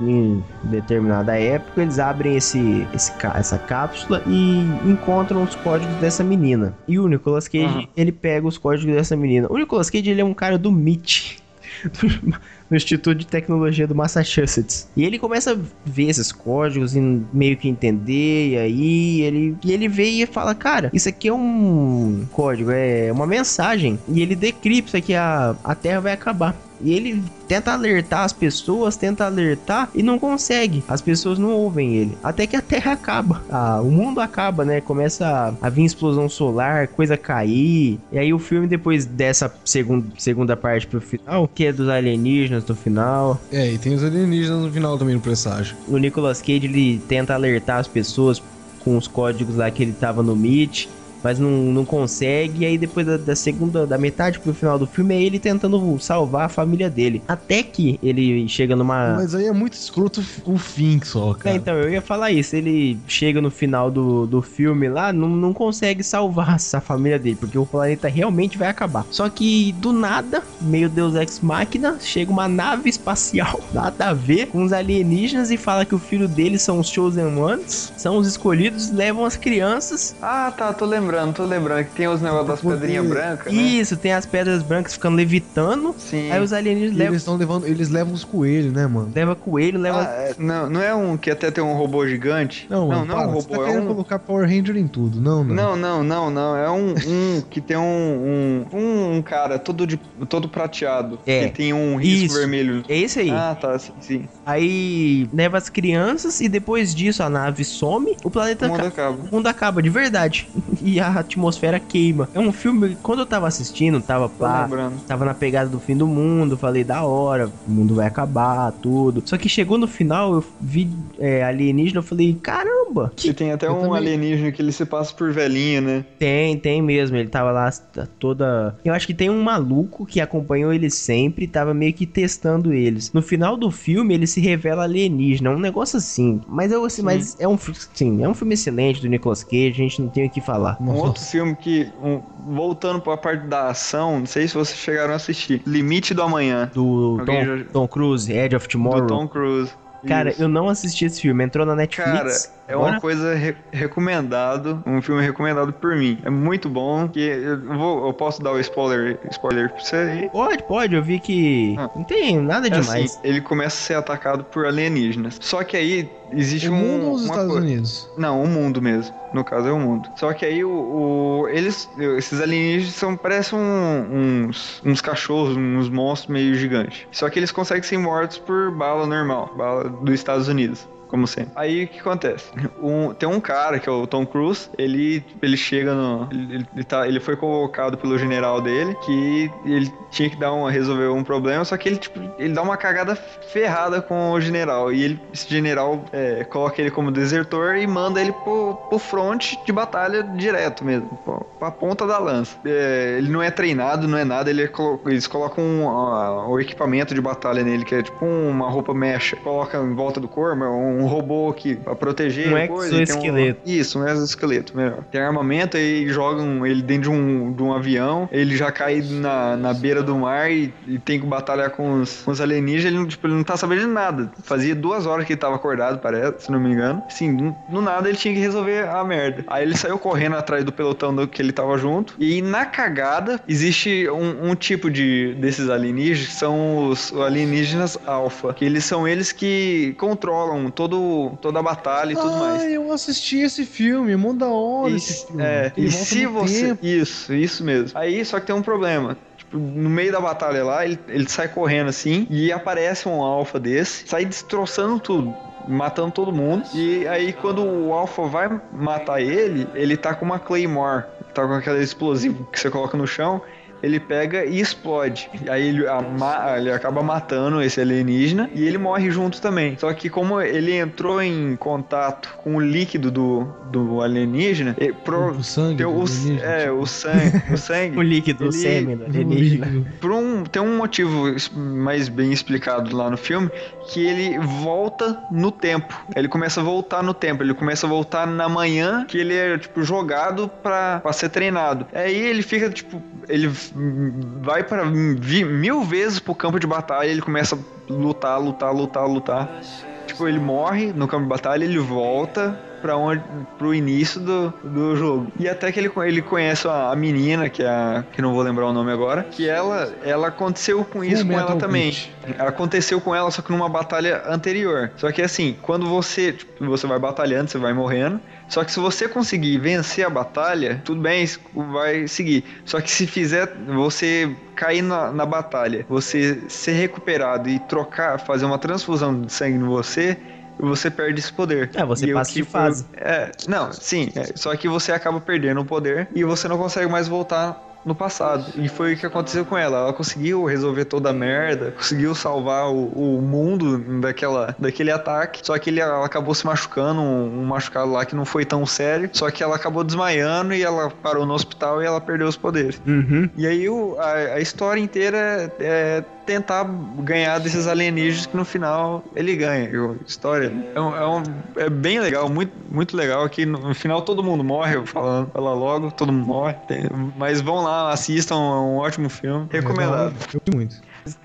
[0.00, 6.74] em determinada época eles abrem esse, esse essa cápsula e encontram os códigos dessa menina.
[6.86, 7.86] E o Nicolas Cage, Aham.
[7.96, 9.46] ele pega os códigos dessa menina.
[9.50, 11.42] O Nicolas Cage, ele é um cara do MIT.
[12.72, 14.88] no Instituto de Tecnologia do Massachusetts.
[14.96, 17.00] E ele começa a ver esses códigos e
[17.32, 21.32] meio que entender, e aí ele, e ele vê e fala, cara, isso aqui é
[21.34, 26.56] um código, é uma mensagem, e ele decripta que a, a Terra vai acabar.
[26.82, 30.82] E ele tenta alertar as pessoas, tenta alertar e não consegue.
[30.88, 32.16] As pessoas não ouvem ele.
[32.22, 33.42] Até que a Terra acaba.
[33.50, 34.80] Ah, o mundo acaba, né?
[34.80, 37.98] Começa a, a vir explosão solar, coisa cair.
[38.10, 42.66] E aí o filme, depois dessa segunda, segunda parte pro final, que é dos alienígenas
[42.66, 43.40] no final.
[43.50, 45.76] É, e tem os alienígenas no final também no presságio.
[45.88, 48.42] O Nicolas Cage, ele tenta alertar as pessoas
[48.80, 50.88] com os códigos lá que ele tava no Meet
[51.22, 52.62] mas não, não consegue.
[52.62, 55.98] E aí depois da, da, segunda, da metade pro final do filme, é ele tentando
[56.00, 57.22] salvar a família dele.
[57.28, 59.14] Até que ele chega numa.
[59.16, 61.54] Mas aí é muito escroto o fim só, cara.
[61.54, 62.56] É, então, eu ia falar isso.
[62.56, 67.36] Ele chega no final do, do filme lá, não, não consegue salvar essa família dele,
[67.38, 69.06] porque o planeta realmente vai acabar.
[69.10, 74.46] Só que do nada, meio Deus Ex Máquina, chega uma nave espacial, nada a ver,
[74.46, 78.26] com os alienígenas e fala que o filho deles são os Chosen Ones, são os
[78.26, 80.14] escolhidos, levam as crianças.
[80.20, 83.52] Ah, tá, tô lembrando lembrando, tô lembrando que tem os negócios das pedrinhas brancas.
[83.52, 83.60] Né?
[83.60, 85.94] Isso, tem as pedras brancas ficando levitando.
[85.98, 86.30] Sim.
[86.30, 87.12] Aí os alienígenas levam.
[87.12, 89.12] Eles estão levando, eles levam os coelhos, né, mano?
[89.14, 90.02] Leva coelho, leva.
[90.02, 92.66] Ah, é, não, não é um que até tem um robô gigante?
[92.68, 93.86] Não, não, mano, não é um para, você robô, tá é um.
[93.86, 95.54] colocar Power Ranger em tudo, não, não.
[95.54, 96.56] Não, não, não, não.
[96.56, 99.96] É um, um que tem um, um, um, cara todo, de,
[100.28, 101.18] todo prateado.
[101.26, 101.46] É.
[101.46, 102.38] Que tem um risco Isso.
[102.38, 102.84] vermelho.
[102.88, 103.30] É esse aí.
[103.30, 104.28] Ah, tá, sim, sim.
[104.44, 109.10] Aí leva as crianças e depois disso a nave some, o planeta O mundo acaba.
[109.10, 109.28] acaba.
[109.28, 110.48] O mundo acaba de verdade.
[110.80, 112.28] e a atmosfera queima.
[112.34, 114.68] É um filme, quando eu tava assistindo, tava pá,
[115.06, 119.22] tava na pegada do fim do mundo, falei, da hora, o mundo vai acabar, tudo.
[119.24, 120.88] Só que chegou no final, eu vi
[121.18, 124.84] é, alienígena, eu falei, caramba, E tem até Eu um também- alienígena que ele se
[124.84, 126.04] passa por velhinha, né?
[126.18, 127.16] Tem, tem mesmo.
[127.16, 127.70] Ele tava lá
[128.18, 128.76] toda.
[128.84, 133.12] Eu acho que tem um maluco que acompanhou ele sempre, tava meio que testando eles.
[133.12, 136.40] No final do filme, ele se revela alienígena, um negócio assim.
[136.48, 137.56] Mas eu assim, mas é um,
[137.94, 140.76] sim, é um filme excelente do Nicolas Cage, a gente não tem o que falar.
[140.92, 142.20] Um outro filme que, um-
[142.54, 145.62] voltando pra parte da ação, não sei se vocês chegaram a assistir.
[145.66, 149.00] Limite do Amanhã, Do Alguém Tom, já- Tom Cruise, Edge of Tomorrow.
[149.02, 149.72] do Tom Cruise.
[150.06, 150.42] Cara, Isso.
[150.42, 152.52] eu não assisti esse filme, entrou na Cara, Netflix.
[152.72, 156.18] É uma coisa re- recomendado, um filme recomendado por mim.
[156.24, 160.28] É muito bom, que eu, vou, eu posso dar o spoiler, spoiler pra você aí.
[160.30, 161.90] Pode, pode, eu vi que Ah.
[161.94, 163.12] não tem nada É demais.
[163.12, 165.38] assim, ele começa a ser atacado por alienígenas.
[165.40, 166.76] Só que aí existe O um.
[166.76, 168.08] mundo ou os Estados coi- Unidos?
[168.16, 169.14] Não, o mundo mesmo.
[169.32, 170.10] No caso é o mundo.
[170.16, 175.88] Só que aí o, o- eles, esses alienígenas são parecem um- uns, uns cachorros, uns
[175.88, 177.06] monstros meio gigantes.
[177.10, 180.86] Só que eles conseguem ser mortos por bala normal, bala dos Estados Unidos.
[181.12, 181.52] Como sempre.
[181.54, 182.50] Aí o que acontece?
[182.82, 186.26] Um- tem um cara que é o Tom Cruise, ele, ele chega no.
[186.32, 190.70] Ele, ele- tá, ele foi convocado pelo general dele que ele tinha que dar uma,
[190.70, 194.90] resolver um problema, só que ele, tipo, ele dá uma cagada ferrada com o general.
[194.90, 199.52] E ele, esse general é, coloca ele como desertor e manda ele pro, pro front
[199.66, 202.56] de batalha direto mesmo, pô, pra ponta da lança.
[202.64, 204.70] É, ele não é treinado, não é nada, ele é
[205.04, 209.36] eles colocam um, ah, o equipamento de batalha nele, que é tipo uma roupa mecha,
[209.36, 212.48] coloca em volta do corpo, um robô aqui pra proteger.
[212.52, 213.60] Um coisa, e tem exoesqueleto.
[213.66, 215.04] Isso, um exoesqueleto, melhor.
[215.10, 219.56] Tem armamento e jogam ele dentro de um, de um avião, ele já cai na,
[219.56, 222.96] na beira do mar e, e tem que batalhar com os, com os alienígenas, ele,
[222.96, 224.30] não- tipo, ele não tá sabendo de nada.
[224.42, 227.02] Fazia duas horas que ele tava acordado, parece, se não me engano.
[227.08, 229.44] Sim, no, no nada ele tinha que resolver a merda.
[229.46, 233.40] Aí ele saiu correndo atrás do pelotão do que ele tava junto, e na cagada
[233.48, 239.06] existe um, um tipo de desses alienígenas, que são os alienígenas alfa, que eles são
[239.06, 240.91] eles que controlam todo,
[241.40, 242.62] toda a batalha e tudo mais.
[242.62, 245.42] Ah, eu assisti esse filme, mó da hora esse Isso, filme.
[245.42, 246.66] é, Ele e se você.
[246.68, 246.84] tempo.
[246.86, 247.98] Isso, isso mesmo.
[247.98, 249.16] Aí só que tem um problema.
[249.36, 253.58] Tipo, no meio da batalha lá, ele, ele sai correndo assim e aparece um alfa
[253.60, 255.34] desse, sai destroçando tudo.
[255.68, 256.64] Matando todo mundo.
[256.74, 261.04] E aí, quando o Alpha vai matar ele, ele tá com uma Claymore.
[261.32, 263.40] Tá com aquele explosivo que você coloca no chão.
[263.82, 265.28] Ele pega e explode.
[265.44, 269.76] E aí ele, ama- ele acaba matando esse alienígena e ele morre junto também.
[269.78, 275.32] Só que como ele entrou em contato com o líquido do, do alienígena, ele, pro-
[275.32, 276.74] O sangue tem do o, alienígena, é, tipo.
[276.76, 277.98] o sangue, o sangue.
[277.98, 279.66] O líquido, o Ele- sêmen do O alienígena.
[279.66, 279.86] líquido.
[280.00, 281.24] Por um, tem um motivo
[281.56, 283.50] mais bem explicado lá no filme,
[283.92, 285.92] que ele volta no tempo.
[286.14, 289.58] Ele começa a voltar no tempo, ele começa a voltar na manhã que ele é,
[289.58, 291.86] tipo, jogado pra, pra ser treinado.
[291.92, 297.56] Aí ele fica, tipo, ele vai para mil vezes pro campo de batalha, ele começa
[297.56, 299.60] a lutar, lutar, lutar, lutar.
[300.06, 303.22] Tipo, ele morre no campo de batalha, ele volta pra onde
[303.56, 305.32] pro início do, do jogo.
[305.38, 308.66] E até que ele, ele conhece a, menina, que é a, que não vou lembrar
[308.66, 311.90] o nome agora, que ela ela aconteceu com isso com ela também.
[311.90, 312.40] Beat.
[312.40, 314.90] Aconteceu com ela, só que numa batalha anterior.
[314.96, 318.20] Só que assim, quando você, tipo, você vai batalhando, você vai morrendo.
[318.48, 322.44] Só que se você conseguir vencer a batalha, tudo bem, vai seguir.
[322.64, 328.44] Só que se fizer você cair na, na batalha, você ser recuperado e trocar, fazer
[328.44, 330.18] uma transfusão de sangue em você,
[330.58, 331.70] você perde esse poder.
[331.74, 332.84] É, você E passa que de foi- fase.
[332.96, 334.10] É, não, sim.
[334.14, 337.96] é, só que você acaba perdendo o poder e você não consegue mais voltar no
[337.96, 338.44] passado.
[338.54, 339.78] E foi o que aconteceu com ela.
[339.78, 342.86] Ela conseguiu resolver toda a merda, conseguiu salvar o,
[343.18, 345.40] o mundo daquela, daquele ataque.
[345.42, 348.64] Só que ele, ela acabou se machucando, um, um machucado lá que não foi tão
[348.64, 349.10] sério.
[349.12, 352.80] Só que ela acabou desmaiando e ela parou no hospital e ela perdeu os poderes.
[352.86, 353.28] Uhum.
[353.36, 356.64] E aí o- a, a história inteira é tentar
[357.00, 359.68] ganhar desses alienígenas que no final ele ganha.
[359.68, 361.22] A história é, um- é um-
[361.56, 363.24] é bem legal, muito, muito legal.
[363.24, 366.54] Aqui no, no final todo mundo morre, eu falando falar logo, todo mundo morre.
[366.68, 369.46] Tem- mas vão lá, assistam, é um ótimo filme.
[369.50, 370.14] Recomendado.
[370.32, 370.76] Eu vi muito.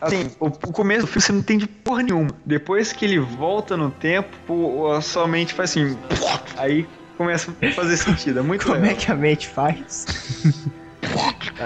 [0.02, 2.30] Assim, o, o começo do filme você não entende porra nenhuma.
[2.46, 5.96] Depois que ele volta no tempo, a sua mente faz assim.
[6.58, 8.40] Aí começa a fazer sentido.
[8.40, 8.92] É muito Como legal.
[8.92, 10.06] é que a mente faz?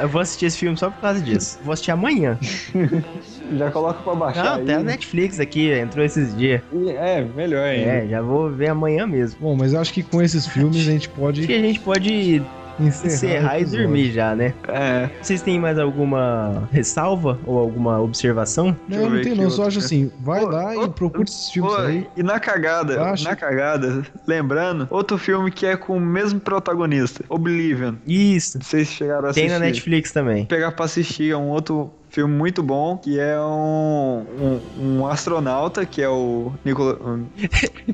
[0.01, 1.59] Eu vou assistir esse filme só por causa disso.
[1.63, 2.37] Vou assistir amanhã.
[3.57, 4.43] Já coloca pra baixar.
[4.43, 4.65] Não, aí.
[4.65, 6.61] tem a Netflix aqui, entrou esses dias.
[6.97, 7.85] É, melhor ainda.
[7.85, 9.39] É, já vou ver amanhã mesmo.
[9.41, 11.79] Bom, mas eu acho que com esses filmes a gente Acho pode que a gente
[11.79, 12.41] pode
[12.87, 14.53] encerrar, encerrar e dormir já, né?
[14.67, 15.09] É.
[15.21, 18.75] Vocês têm mais alguma ressalva ou alguma observação?
[18.87, 19.85] Não, não aqui não, só acho né?
[19.85, 22.07] assim, vai Ô, lá ô, e procura esses filmes Pô, aí.
[22.15, 23.29] E na cagada, Baixa.
[23.29, 27.95] na cagada, lembrando, outro filme que é com o mesmo protagonista, Oblivion.
[28.05, 28.59] Isso.
[28.61, 29.47] Se chegaram a assistir.
[29.47, 30.45] Tem na Netflix também.
[30.45, 35.85] Pegar pra assistir, é um outro filme muito bom, que é um, um, um astronauta,
[35.85, 37.25] que é o Nicola, um,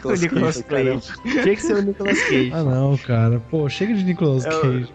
[0.04, 1.02] O Nicolas caramba.
[1.02, 1.14] Cage.
[1.44, 2.52] Tinha que ser o Nicolas Cage.
[2.54, 3.40] Ah não, cara.
[3.52, 4.88] Pô, chega de Nicolas É Cage.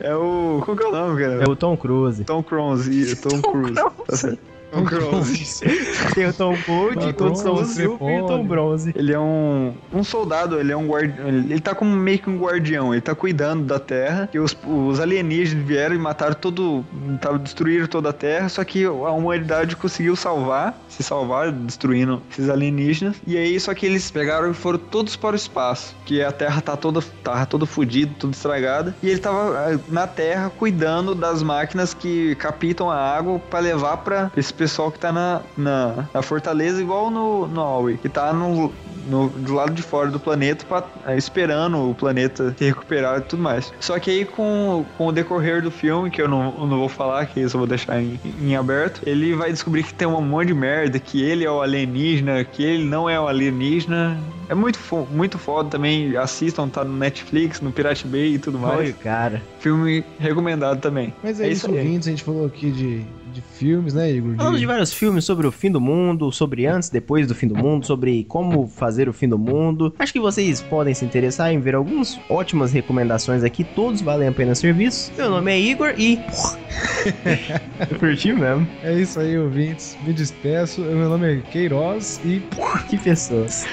[0.00, 0.62] o, é o...
[0.64, 1.42] Qual que é o nome, cara?
[1.42, 2.22] É o Tom Cruise.
[2.24, 3.12] Tom Cruise.
[3.12, 3.74] e- Tom, Cruise.
[3.74, 4.38] Tá certo.
[4.74, 5.60] Tom Cruise.
[6.14, 8.44] Tem o Tom Gold, Tom todos são o Bronze, Silver e o Tom.
[8.44, 8.92] Bronze.
[8.96, 11.28] Ele é um, um soldado, ele é um guardião.
[11.28, 12.92] Ele tá como meio que um guardião.
[12.92, 14.28] Ele tá cuidando da Terra.
[14.32, 16.84] E os, os alienígenas vieram e mataram todo.
[17.20, 18.48] Tava, destruíram toda a Terra.
[18.48, 20.78] Só que a humanidade conseguiu salvar.
[20.88, 23.16] Se salvar, destruindo esses alienígenas.
[23.26, 25.94] E aí, só que eles pegaram e foram todos para o espaço.
[26.04, 28.94] Que a Terra tá toda, tava toda fodida, toda estragada.
[29.02, 33.98] E ele tava ah, na Terra cuidando das máquinas que captam a água para levar
[33.98, 38.32] para esse pessoal que tá na, na, na fortaleza, igual no, no Aoi, que tá
[38.32, 38.72] no,
[39.08, 43.22] no, do lado de fora do planeta, pra, é, esperando o planeta se recuperar e
[43.22, 43.72] tudo mais.
[43.80, 46.88] Só que aí, com, com o decorrer do filme, que eu não, eu não vou
[46.88, 50.20] falar, que isso eu vou deixar em, em aberto, ele vai descobrir que tem um
[50.20, 54.18] monte de merda, que ele é o alienígena, que ele não é o alienígena.
[54.48, 56.16] É muito, fo- muito foda também.
[56.16, 58.78] Assistam, tá no Netflix, no Pirate Bay e tudo mais.
[58.78, 59.42] Oi, cara.
[59.58, 61.14] Filme recomendado também.
[61.22, 62.08] Mas é, É isso, isso ouvintes.
[62.08, 63.02] A gente falou aqui de,
[63.34, 64.36] de filmes, né, Igor?
[64.36, 67.56] Falamos de vários filmes sobre o fim do mundo, sobre antes, depois do fim do
[67.56, 69.94] mundo, sobre como fazer o fim do mundo.
[69.98, 74.32] Acho que vocês podem se interessar em ver algumas ótimas recomendações aqui, todos valem a
[74.32, 75.12] pena o serviço.
[75.16, 76.18] Meu nome é Igor e.
[77.90, 78.66] Eu curti mesmo.
[78.82, 79.96] É isso aí, ouvintes.
[80.06, 80.80] Me despeço.
[80.80, 82.42] Meu nome é Queiroz e
[82.88, 83.66] Que pessoas.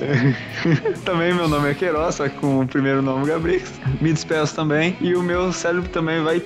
[1.04, 3.72] Também meu nome é Queiroz, só que com o primeiro nome Gabrix.
[4.00, 4.96] Me despeço também.
[5.00, 6.42] E o meu cérebro também vai.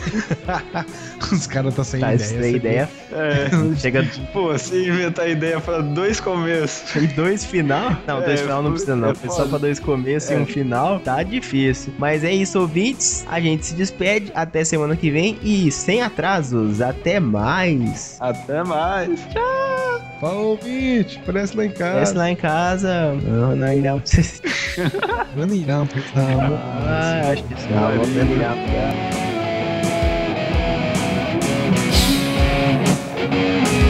[1.32, 2.28] os caras tá sem Tá, ideia.
[2.40, 2.88] você ideia.
[3.12, 6.94] É, Chega pô, se inventar ideia pra dois começos.
[6.96, 7.96] em dois final.
[8.06, 9.10] Não, dois É, final não precisa, não.
[9.10, 10.38] é só pra dois começos e É.
[10.38, 11.00] um final.
[11.00, 11.92] Tá difícil.
[11.98, 13.24] Mas é isso, ouvintes.
[13.28, 14.32] A gente se despede.
[14.34, 15.38] Até semana que vem.
[15.42, 16.80] E sem atrasos.
[16.80, 18.16] Até mais.
[18.20, 19.20] Até mais.
[20.20, 21.20] Fala, ouvinte.
[21.24, 22.18] Parece lá em casa.
[22.18, 23.12] lá em casa.
[23.22, 24.02] Não, não, não.
[25.36, 27.68] Vanilhão, Ah, acho que sim.
[27.74, 28.54] Não, vou terminar.
[33.30, 33.89] Música